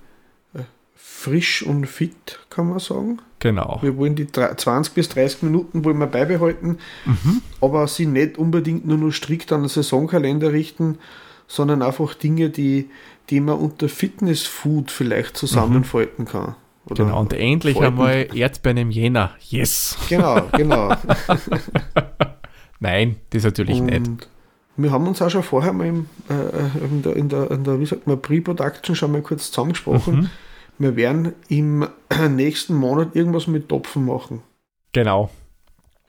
äh, 0.55 0.59
frisch 0.95 1.63
und 1.63 1.85
fit, 1.87 2.39
kann 2.49 2.69
man 2.69 2.79
sagen. 2.79 3.19
Genau. 3.39 3.79
Wir 3.81 3.95
wollen 3.97 4.15
die 4.15 4.29
drei- 4.31 4.53
20 4.53 4.93
bis 4.93 5.09
30 5.09 5.43
Minuten 5.43 5.85
wollen 5.85 5.97
wir 5.97 6.07
beibehalten, 6.07 6.77
Mhm. 7.05 7.41
aber 7.61 7.87
sie 7.87 8.05
nicht 8.05 8.37
unbedingt 8.37 8.85
nur, 8.87 8.97
nur 8.97 9.11
strikt 9.13 9.51
an 9.51 9.61
den 9.61 9.69
Saisonkalender 9.69 10.51
richten, 10.51 10.97
sondern 11.49 11.81
einfach 11.81 12.13
Dinge, 12.13 12.49
die, 12.49 12.89
die 13.29 13.41
man 13.41 13.57
unter 13.57 13.89
Fitness-Food 13.89 14.91
vielleicht 14.91 15.35
zusammenfalten 15.35 16.25
kann. 16.25 16.55
Oder 16.85 17.05
Genau. 17.05 17.19
Und 17.19 17.33
endlich 17.33 17.75
Falten. 17.75 17.99
einmal 17.99 18.27
Erdbeeren 18.33 18.77
im 18.77 18.91
Jänner. 18.91 19.31
Yes. 19.49 19.97
Genau, 20.07 20.43
genau. 20.53 20.95
Nein, 22.79 23.17
das 23.31 23.43
natürlich 23.43 23.81
nicht. 23.81 24.07
Und 24.07 24.27
wir 24.77 24.91
haben 24.91 25.07
uns 25.07 25.21
auch 25.21 25.29
schon 25.29 25.43
vorher 25.43 25.73
mal 25.73 25.87
im, 25.87 26.07
äh, 26.29 26.85
in, 26.85 27.01
der, 27.01 27.15
in, 27.15 27.29
der, 27.29 27.51
in 27.51 27.63
der, 27.63 27.79
wie 27.79 27.85
sagt 27.85 28.07
man, 28.07 28.21
Pre-Production 28.21 28.95
schon 28.95 29.11
mal 29.11 29.21
kurz 29.21 29.51
zusammengesprochen. 29.51 30.15
Mhm. 30.15 30.29
Wir 30.77 30.95
werden 30.95 31.33
im 31.49 31.87
nächsten 32.29 32.75
Monat 32.75 33.15
irgendwas 33.15 33.47
mit 33.47 33.67
Topfen 33.67 34.05
machen. 34.05 34.43
Genau. 34.93 35.31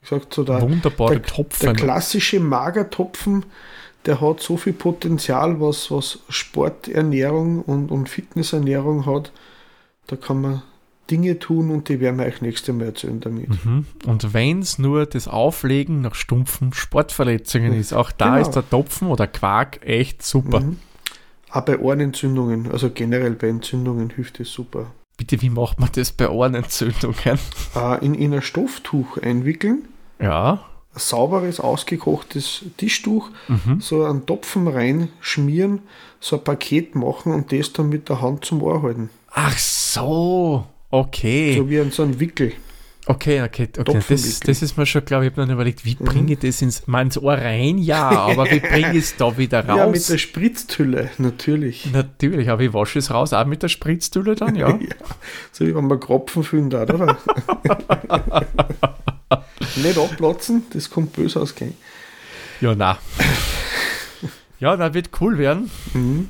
Ich 0.03 0.09
sag 0.09 0.21
so, 0.31 0.43
der, 0.43 0.61
Wunderbare 0.61 1.19
der 1.19 1.23
Topfen. 1.23 1.75
klassische 1.75 2.39
Magertopfen, 2.39 3.45
der 4.05 4.19
hat 4.21 4.39
so 4.41 4.57
viel 4.57 4.73
Potenzial, 4.73 5.59
was, 5.61 5.91
was 5.91 6.19
Sporternährung 6.29 7.61
und, 7.61 7.91
und 7.91 8.09
Fitnessernährung 8.09 9.05
hat. 9.05 9.31
Da 10.07 10.15
kann 10.15 10.41
man 10.41 10.61
Dinge 11.09 11.39
tun 11.39 11.71
und 11.71 11.89
die 11.89 11.99
werden 11.99 12.17
wir 12.19 12.25
euch 12.25 12.41
nächste 12.41 12.71
Mal 12.73 12.85
erzählen 12.85 13.19
damit. 13.19 13.49
Mhm. 13.65 13.85
Und 14.05 14.33
wenn 14.33 14.59
es 14.59 14.79
nur 14.79 15.05
das 15.05 15.27
Auflegen 15.27 16.01
nach 16.01 16.15
stumpfen 16.15 16.73
Sportverletzungen 16.73 17.73
ist, 17.73 17.93
auch 17.93 18.11
da 18.11 18.35
Genau. 18.37 18.41
ist 18.47 18.51
der 18.55 18.69
Topfen 18.69 19.07
oder 19.09 19.27
Quark 19.27 19.85
echt 19.85 20.23
super. 20.23 20.61
Mhm. 20.61 20.77
Auch 21.51 21.61
bei 21.61 21.77
Ohrenentzündungen, 21.77 22.71
also 22.71 22.89
generell 22.89 23.31
bei 23.31 23.49
Entzündungen 23.49 24.09
hilft 24.11 24.39
es 24.39 24.51
super. 24.53 24.87
Bitte, 25.17 25.41
wie 25.41 25.49
macht 25.49 25.79
man 25.81 25.89
das 25.93 26.13
bei 26.13 26.29
Ohrenentzündungen? 26.29 27.37
Äh, 27.75 28.05
in, 28.05 28.15
in 28.15 28.33
ein 28.33 28.41
Stofftuch 28.41 29.17
einwickeln, 29.17 29.83
Ja. 30.19 30.65
Sauberes, 30.93 31.59
ausgekochtes 31.59 32.63
Tischtuch, 32.77 33.29
Mhm. 33.47 33.79
so 33.81 34.03
einen 34.03 34.25
Topfen 34.25 34.67
reinschmieren, 34.67 35.79
so 36.19 36.37
ein 36.37 36.43
Paket 36.43 36.95
machen 36.95 37.33
und 37.33 37.51
das 37.51 37.71
dann 37.73 37.89
mit 37.89 38.09
der 38.09 38.21
Hand 38.21 38.45
zum 38.45 38.61
Ohr 38.61 38.81
halten. 38.83 39.09
Ach 39.33 39.57
so. 39.57 40.65
Okay. 40.89 41.55
So 41.57 41.69
wie 41.69 41.79
ein, 41.79 41.91
so 41.91 42.03
ein 42.03 42.19
Wickel. 42.19 42.51
Okay, 43.07 43.41
okay, 43.41 43.67
okay. 43.79 43.99
Das, 44.09 44.39
das 44.41 44.61
ist 44.61 44.77
mir 44.77 44.85
schon, 44.85 45.03
glaube 45.03 45.25
ich, 45.25 45.31
habe 45.31 45.41
dann 45.41 45.49
überlegt, 45.49 45.85
wie 45.85 45.95
bringe 45.95 46.33
ich 46.33 46.39
das 46.39 46.61
ins, 46.61 46.85
mal 46.87 47.01
ins 47.01 47.17
Ohr 47.17 47.33
rein? 47.33 47.79
Ja, 47.79 48.09
aber 48.09 48.45
wie 48.51 48.59
bringe 48.59 48.91
ich 48.91 48.97
es 49.05 49.15
da 49.17 49.35
wieder 49.37 49.65
Ja, 49.67 49.87
mit 49.87 49.95
raus? 49.95 50.05
der 50.07 50.19
Spritztülle, 50.19 51.09
natürlich. 51.17 51.91
Natürlich, 51.91 52.49
aber 52.49 52.61
ich 52.61 52.73
wasche 52.73 52.99
es 52.99 53.09
raus, 53.09 53.33
auch 53.33 53.45
mit 53.47 53.63
der 53.63 53.69
Spritztülle 53.69 54.35
dann, 54.35 54.55
ja. 54.55 54.77
So 55.51 55.65
wie 55.65 55.73
wenn 55.73 55.87
man 55.87 55.99
Kropfen 55.99 56.43
füllen 56.43 56.69
da, 56.69 56.83
oder? 56.83 57.17
Nicht 59.75 59.97
abplatzen, 59.97 60.63
das 60.73 60.89
kommt 60.89 61.13
böse 61.13 61.39
ausgehen. 61.39 61.75
Ja, 62.59 62.75
na. 62.75 62.97
Ja, 64.59 64.77
na, 64.77 64.93
wird 64.93 65.09
cool 65.19 65.37
werden. 65.37 65.71
Mhm. 65.93 66.29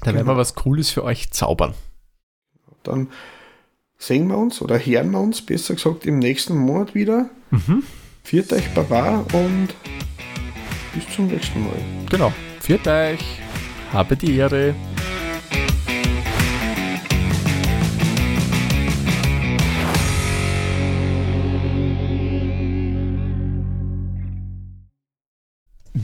Da 0.00 0.14
werden 0.14 0.26
wir 0.26 0.36
was 0.36 0.54
Cooles 0.54 0.90
für 0.90 1.04
euch 1.04 1.30
zaubern. 1.30 1.74
Dann 2.82 3.08
sehen 3.98 4.26
wir 4.28 4.38
uns 4.38 4.60
oder 4.60 4.78
hören 4.78 5.10
wir 5.10 5.20
uns, 5.20 5.42
besser 5.42 5.74
gesagt, 5.74 6.06
im 6.06 6.18
nächsten 6.18 6.56
Monat 6.56 6.94
wieder. 6.94 7.28
Mhm. 7.50 7.84
Viert 8.24 8.52
euch 8.52 8.68
Baba 8.74 9.24
und 9.32 9.68
bis 10.94 11.14
zum 11.14 11.26
nächsten 11.26 11.62
Mal. 11.62 11.76
Genau. 12.10 12.32
Viert 12.60 12.86
euch. 12.86 13.20
Habe 13.92 14.16
die 14.16 14.36
Ehre. 14.36 14.74